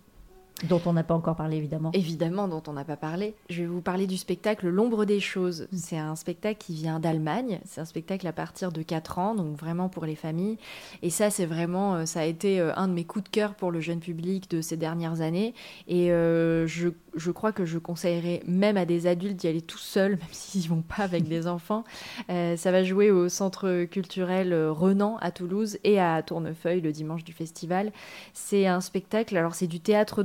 Dont 0.64 0.80
on 0.86 0.94
n'a 0.94 1.04
pas 1.04 1.14
encore 1.14 1.36
parlé, 1.36 1.58
évidemment. 1.58 1.90
Évidemment, 1.92 2.48
dont 2.48 2.62
on 2.66 2.72
n'a 2.72 2.84
pas 2.84 2.96
parlé. 2.96 3.34
Je 3.50 3.62
vais 3.62 3.68
vous 3.68 3.82
parler 3.82 4.06
du 4.06 4.16
spectacle 4.16 4.68
L'ombre 4.68 5.04
des 5.04 5.20
choses. 5.20 5.68
Mm. 5.70 5.76
C'est 5.76 5.98
un 5.98 6.16
spectacle 6.16 6.58
qui 6.58 6.74
vient 6.74 6.98
d'Allemagne. 6.98 7.60
C'est 7.66 7.80
un 7.80 7.84
spectacle 7.84 8.26
à 8.26 8.32
partir 8.32 8.72
de 8.72 8.82
4 8.82 9.18
ans, 9.18 9.34
donc 9.34 9.56
vraiment 9.58 9.90
pour 9.90 10.06
les 10.06 10.14
familles. 10.14 10.56
Et 11.02 11.10
ça, 11.10 11.28
c'est 11.28 11.44
vraiment, 11.44 11.96
euh, 11.96 12.06
ça 12.06 12.20
a 12.20 12.24
été 12.24 12.58
euh, 12.58 12.72
un 12.76 12.88
de 12.88 12.94
mes 12.94 13.04
coups 13.04 13.24
de 13.24 13.28
cœur 13.28 13.54
pour 13.54 13.70
le 13.70 13.80
jeune 13.80 14.00
public 14.00 14.50
de 14.50 14.62
ces 14.62 14.78
dernières 14.78 15.20
années. 15.20 15.52
Et 15.88 16.10
euh, 16.10 16.66
je, 16.66 16.88
je, 17.14 17.30
crois 17.30 17.52
que 17.52 17.66
je 17.66 17.78
conseillerais 17.78 18.42
même 18.46 18.78
à 18.78 18.86
des 18.86 19.06
adultes 19.06 19.36
d'y 19.36 19.48
aller 19.48 19.62
tout 19.62 19.78
seuls, 19.78 20.12
même 20.16 20.28
s'ils 20.32 20.62
n'y 20.62 20.68
vont 20.68 20.82
pas 20.82 21.02
avec 21.02 21.28
des 21.28 21.46
enfants. 21.46 21.84
ça 22.28 22.70
va 22.72 22.82
jouer 22.82 23.10
au 23.10 23.28
centre 23.28 23.84
culturel 23.84 24.54
Renan 24.54 25.18
à 25.20 25.30
Toulouse 25.30 25.78
et 25.84 26.00
à 26.00 26.22
Tournefeuille 26.22 26.80
le 26.80 26.92
dimanche 26.92 27.24
du 27.24 27.32
festival. 27.32 27.92
C'est 28.32 28.66
un 28.66 28.80
spectacle, 28.80 29.36
alors 29.36 29.54
c'est 29.54 29.66
du 29.66 29.80
théâtre 29.80 30.22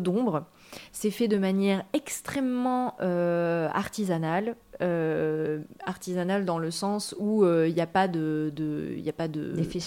c'est 0.92 1.12
fait 1.12 1.28
de 1.28 1.38
manière 1.38 1.84
extrêmement 1.94 2.96
euh, 3.02 3.68
artisanale, 3.74 4.56
euh, 4.82 5.60
artisanale 5.86 6.44
dans 6.44 6.58
le 6.58 6.72
sens 6.72 7.14
où 7.20 7.44
euh, 7.44 7.68
il 7.68 7.76
n'y 7.76 7.82
a 7.82 7.88
pas 7.88 8.08
de, 8.08 8.52
il 8.98 9.08
a 9.08 9.14
pas 9.14 9.28
de 9.28 9.52
d'effets 9.52 9.80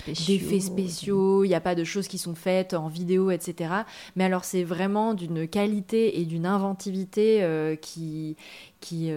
spéciaux, 0.60 1.44
il 1.44 1.48
n'y 1.48 1.54
a 1.54 1.60
pas 1.60 1.74
de 1.74 1.84
choses 1.84 2.06
qui 2.06 2.18
sont 2.18 2.34
faites 2.34 2.74
en 2.74 2.88
vidéo, 2.88 3.30
etc. 3.30 3.74
Mais 4.14 4.24
alors 4.24 4.44
c'est 4.44 4.62
vraiment 4.62 5.14
d'une 5.14 5.48
qualité 5.48 6.20
et 6.20 6.24
d'une 6.24 6.46
inventivité 6.46 7.76
qui 7.80 8.36
qui, 8.80 9.10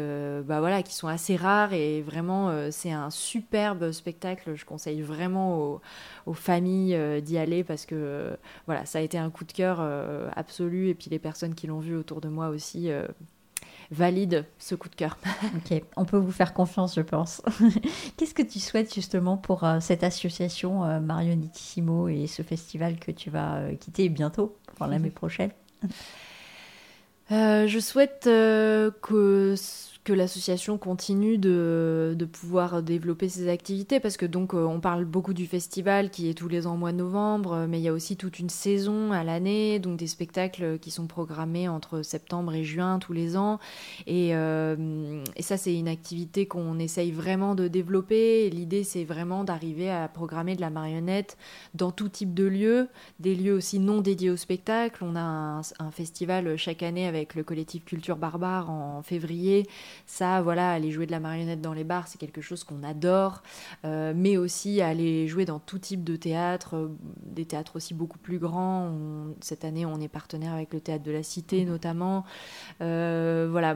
bah 0.46 0.62
voilà, 0.62 0.82
qui 0.82 0.96
sont 0.96 1.10
assez 1.10 1.36
rares 1.36 1.74
et 1.74 2.02
vraiment 2.02 2.72
c'est 2.72 2.92
un 2.92 3.10
superbe 3.10 3.92
spectacle. 3.92 4.56
Je 4.56 4.66
conseille 4.66 5.02
vraiment 5.02 5.60
aux, 5.60 5.82
aux 6.26 6.34
familles 6.34 6.98
d'y 7.22 7.38
aller 7.38 7.64
parce 7.64 7.86
que 7.86 8.38
voilà, 8.66 8.86
ça 8.86 9.00
a 9.00 9.02
été 9.02 9.18
un 9.18 9.30
coup 9.30 9.44
de 9.44 9.52
cœur 9.52 9.82
absolu 10.36 10.90
et 10.90 10.96
puis 10.96 11.10
les 11.10 11.20
personnes 11.20 11.54
qui 11.54 11.68
l'ont 11.68 11.80
vu 11.80 11.96
autour 11.96 12.22
de 12.22 12.30
moi 12.30 12.50
aussi 12.50 12.90
valide 13.92 14.46
ce 14.58 14.76
coup 14.76 14.90
de 14.90 14.96
cœur. 14.96 15.18
ok, 15.56 15.82
on 15.96 16.06
peut 16.06 16.18
vous 16.18 16.32
faire 16.32 16.54
confiance, 16.54 16.96
je 16.96 17.02
pense. 17.02 17.42
Qu'est-ce 18.18 18.34
que 18.34 18.42
tu 18.42 18.60
souhaites 18.60 18.94
justement 18.94 19.38
pour 19.38 19.64
euh, 19.64 19.80
cette 19.80 20.04
association 20.04 20.84
euh, 20.84 21.00
Marionettissimo 21.00 22.08
et 22.08 22.28
ce 22.28 22.42
festival 22.42 23.00
que 23.00 23.12
tu 23.12 23.30
vas 23.30 23.58
euh, 23.58 23.76
quitter 23.76 24.10
bientôt, 24.10 24.58
enfin 24.74 24.88
l'année 24.88 25.10
prochaine? 25.12 25.52
Je 27.30 27.80
souhaite 27.82 28.24
que 28.24 29.56
que 30.08 30.14
l'association 30.14 30.78
continue 30.78 31.38
de, 31.38 32.16
de, 32.18 32.24
pouvoir 32.24 32.82
développer 32.82 33.28
ses 33.28 33.50
activités 33.50 34.00
parce 34.00 34.16
que 34.16 34.26
donc 34.26 34.54
euh, 34.54 34.64
on 34.64 34.80
parle 34.80 35.04
beaucoup 35.04 35.34
du 35.34 35.48
festival 35.48 36.10
qui 36.12 36.30
est 36.30 36.34
tous 36.34 36.48
les 36.48 36.66
ans 36.66 36.76
au 36.76 36.78
mois 36.78 36.94
de 36.94 36.98
novembre 36.98 37.54
euh, 37.54 37.68
mais 37.68 37.80
il 37.80 37.84
y 37.84 37.90
a 37.90 37.94
aussi 37.94 38.16
toute 38.16 38.40
une 38.40 38.50
saison 38.50 39.12
à 39.12 39.26
l'année 39.26 39.80
donc 39.80 39.98
des 39.98 40.08
spectacles 40.08 40.80
qui 40.80 40.92
sont 40.92 41.08
programmés 41.08 41.68
entre 41.68 42.04
septembre 42.04 42.54
et 42.54 42.64
juin 42.64 43.00
tous 43.00 43.12
les 43.12 43.36
ans. 43.36 43.60
Et, 44.06 44.34
euh, 44.34 45.22
ça 45.42 45.58
c'est 45.58 45.78
une 45.78 45.90
activité 45.90 46.46
qu'on 46.46 46.80
essaye 46.80 47.12
vraiment 47.12 47.54
de 47.54 47.68
développer. 47.68 48.50
L'idée 48.50 48.86
c'est 48.86 49.04
vraiment 49.04 49.44
d'arriver 49.44 49.92
à 49.92 50.08
programmer 50.08 50.56
de 50.56 50.62
la 50.62 50.70
marionnette 50.70 51.38
dans 51.74 51.92
tout 51.92 52.08
type 52.08 52.34
de 52.34 52.46
lieux 52.46 52.88
des 53.20 53.36
lieux 53.36 53.56
aussi 53.56 53.78
non 53.78 54.00
dédiés 54.00 54.30
au 54.30 54.38
spectacle. 54.38 55.04
On 55.04 55.18
a 55.18 55.20
un, 55.20 55.60
un 55.80 55.92
festival 55.92 56.56
chaque 56.56 56.82
année 56.82 57.08
avec 57.08 57.36
le 57.36 57.44
collectif 57.44 57.84
Culture 57.84 58.16
Barbare 58.16 58.70
en 58.70 59.02
février 59.04 59.68
ça, 60.06 60.42
voilà, 60.42 60.72
aller 60.72 60.92
jouer 60.92 61.06
de 61.06 61.12
la 61.12 61.20
marionnette 61.20 61.62
dans 61.62 61.74
les 61.74 61.84
bars, 61.84 62.08
c'est 62.08 62.18
quelque 62.18 62.42
chose 62.42 62.64
qu'on 62.64 62.84
adore, 62.84 63.42
euh, 63.86 64.14
mais 64.16 64.38
aussi 64.38 64.82
aller 64.82 65.28
jouer 65.28 65.46
dans 65.46 65.60
tout 65.60 65.80
type 65.80 66.04
de 66.04 66.16
théâtre, 66.16 66.76
euh, 66.76 66.88
des 67.26 67.46
théâtres 67.46 67.76
aussi 67.76 67.94
beaucoup 67.94 68.18
plus 68.18 68.40
grands. 68.40 68.92
cette 69.42 69.66
année, 69.66 69.86
on 69.86 70.00
est 70.00 70.08
partenaire 70.08 70.54
avec 70.54 70.74
le 70.74 70.80
théâtre 70.80 71.04
de 71.04 71.12
la 71.12 71.24
Cité 71.24 71.66
notamment. 71.66 72.26
Euh, 72.82 73.48
voilà, 73.50 73.76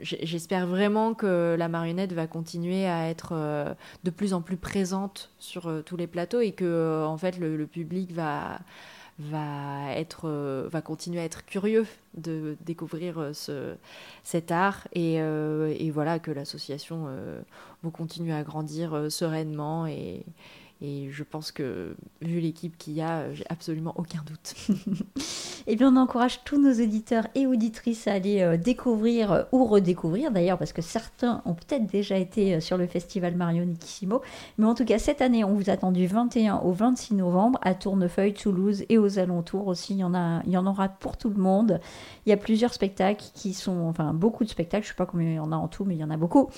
j'espère 0.00 0.66
vraiment 0.66 1.14
que 1.14 1.56
la 1.58 1.68
marionnette 1.68 2.12
va 2.12 2.26
continuer 2.26 2.86
à 2.86 3.08
être 3.08 3.76
de 4.04 4.10
plus 4.10 4.34
en 4.34 4.40
plus 4.40 4.56
présente 4.56 5.30
sur 5.38 5.82
tous 5.84 5.96
les 5.96 6.06
plateaux 6.06 6.40
et 6.40 6.52
que 6.52 7.04
en 7.04 7.16
fait 7.16 7.38
le 7.38 7.66
public 7.66 8.12
va 8.12 8.58
va, 9.18 9.92
être, 9.94 10.28
euh, 10.28 10.68
va 10.70 10.82
continuer 10.82 11.20
à 11.20 11.24
être 11.24 11.44
curieux 11.44 11.86
de 12.16 12.56
découvrir 12.64 13.18
euh, 13.18 13.32
ce, 13.32 13.74
cet 14.24 14.52
art 14.52 14.88
et, 14.92 15.20
euh, 15.20 15.74
et 15.78 15.90
voilà 15.90 16.18
que 16.18 16.30
l'association 16.30 17.08
va 17.82 17.90
continuer 17.90 18.32
à 18.32 18.42
grandir 18.42 19.10
sereinement 19.10 19.86
et, 19.86 20.24
et 20.82 21.08
je 21.10 21.22
pense 21.22 21.52
que, 21.52 21.96
vu 22.20 22.40
l'équipe 22.40 22.76
qu'il 22.76 22.94
y 22.94 23.00
a, 23.00 23.32
j'ai 23.32 23.44
absolument 23.48 23.94
aucun 23.96 24.22
doute. 24.26 24.54
eh 25.68 25.74
bien, 25.74 25.92
on 25.92 25.96
encourage 25.96 26.44
tous 26.44 26.60
nos 26.60 26.72
auditeurs 26.72 27.26
et 27.34 27.46
auditrices 27.46 28.06
à 28.06 28.12
aller 28.12 28.40
euh, 28.40 28.56
découvrir 28.56 29.32
euh, 29.32 29.42
ou 29.50 29.64
redécouvrir, 29.64 30.30
d'ailleurs, 30.30 30.58
parce 30.58 30.72
que 30.72 30.82
certains 30.82 31.42
ont 31.44 31.54
peut-être 31.54 31.86
déjà 31.86 32.16
été 32.16 32.54
euh, 32.54 32.60
sur 32.60 32.76
le 32.76 32.86
festival 32.86 33.34
Mario 33.34 33.64
Nikissimo. 33.64 34.22
Mais 34.58 34.66
en 34.66 34.74
tout 34.74 34.84
cas, 34.84 34.98
cette 34.98 35.20
année, 35.20 35.42
on 35.42 35.54
vous 35.54 35.68
attend 35.68 35.90
du 35.90 36.06
21 36.06 36.58
au 36.58 36.70
26 36.70 37.14
novembre 37.14 37.58
à 37.62 37.74
Tournefeuille, 37.74 38.32
Toulouse 38.32 38.84
et 38.88 38.96
aux 38.96 39.18
alentours 39.18 39.66
aussi. 39.66 39.94
Il 39.94 39.98
y 39.98 40.04
en, 40.04 40.14
a, 40.14 40.40
il 40.46 40.52
y 40.52 40.56
en 40.56 40.66
aura 40.66 40.88
pour 40.88 41.16
tout 41.16 41.30
le 41.30 41.42
monde. 41.42 41.80
Il 42.26 42.30
y 42.30 42.32
a 42.32 42.36
plusieurs 42.36 42.72
spectacles 42.72 43.24
qui 43.34 43.52
sont, 43.52 43.88
enfin, 43.88 44.14
beaucoup 44.14 44.44
de 44.44 44.48
spectacles, 44.48 44.84
je 44.84 44.90
ne 44.90 44.94
sais 44.94 44.96
pas 44.96 45.06
combien 45.06 45.30
il 45.30 45.34
y 45.34 45.40
en 45.40 45.50
a 45.50 45.56
en 45.56 45.66
tout, 45.66 45.84
mais 45.84 45.96
il 45.96 46.00
y 46.00 46.04
en 46.04 46.10
a 46.10 46.16
beaucoup, 46.16 46.48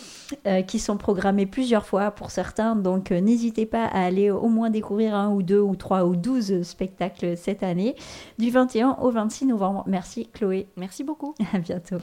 qui 0.67 0.79
sont 0.79 0.97
programmés 0.97 1.47
plusieurs 1.47 1.87
fois 1.87 2.11
pour 2.11 2.31
certains. 2.31 2.77
Donc, 2.77 3.11
n'hésitez 3.11 3.67
pas 3.67 3.85
à 3.85 4.05
aller 4.05 4.31
au 4.31 4.49
moins 4.49 4.71
découvrir 4.71 5.15
un 5.15 5.31
ou 5.31 5.43
deux 5.43 5.61
ou 5.61 5.77
trois 5.77 6.05
ou 6.05 6.17
douze 6.17 6.63
spectacles 6.63 7.37
cette 7.37 7.63
année, 7.63 7.95
du 8.39 8.51
21 8.51 8.98
au 9.01 9.11
26 9.11 9.47
novembre. 9.47 9.85
Merci 9.87 10.29
Chloé. 10.33 10.69
Merci 10.77 11.05
beaucoup. 11.05 11.35
À 11.53 11.59
bientôt. 11.59 11.99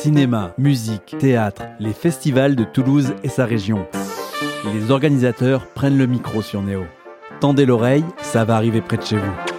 Cinéma, 0.00 0.54
musique, 0.56 1.16
théâtre, 1.18 1.62
les 1.78 1.92
festivals 1.92 2.56
de 2.56 2.64
Toulouse 2.64 3.14
et 3.22 3.28
sa 3.28 3.44
région. 3.44 3.86
Les 4.74 4.90
organisateurs 4.90 5.66
prennent 5.74 5.98
le 5.98 6.06
micro 6.06 6.42
sur 6.42 6.62
Néo. 6.62 6.84
Tendez 7.40 7.66
l'oreille, 7.66 8.04
ça 8.22 8.44
va 8.44 8.56
arriver 8.56 8.80
près 8.80 8.96
de 8.96 9.02
chez 9.02 9.16
vous. 9.16 9.49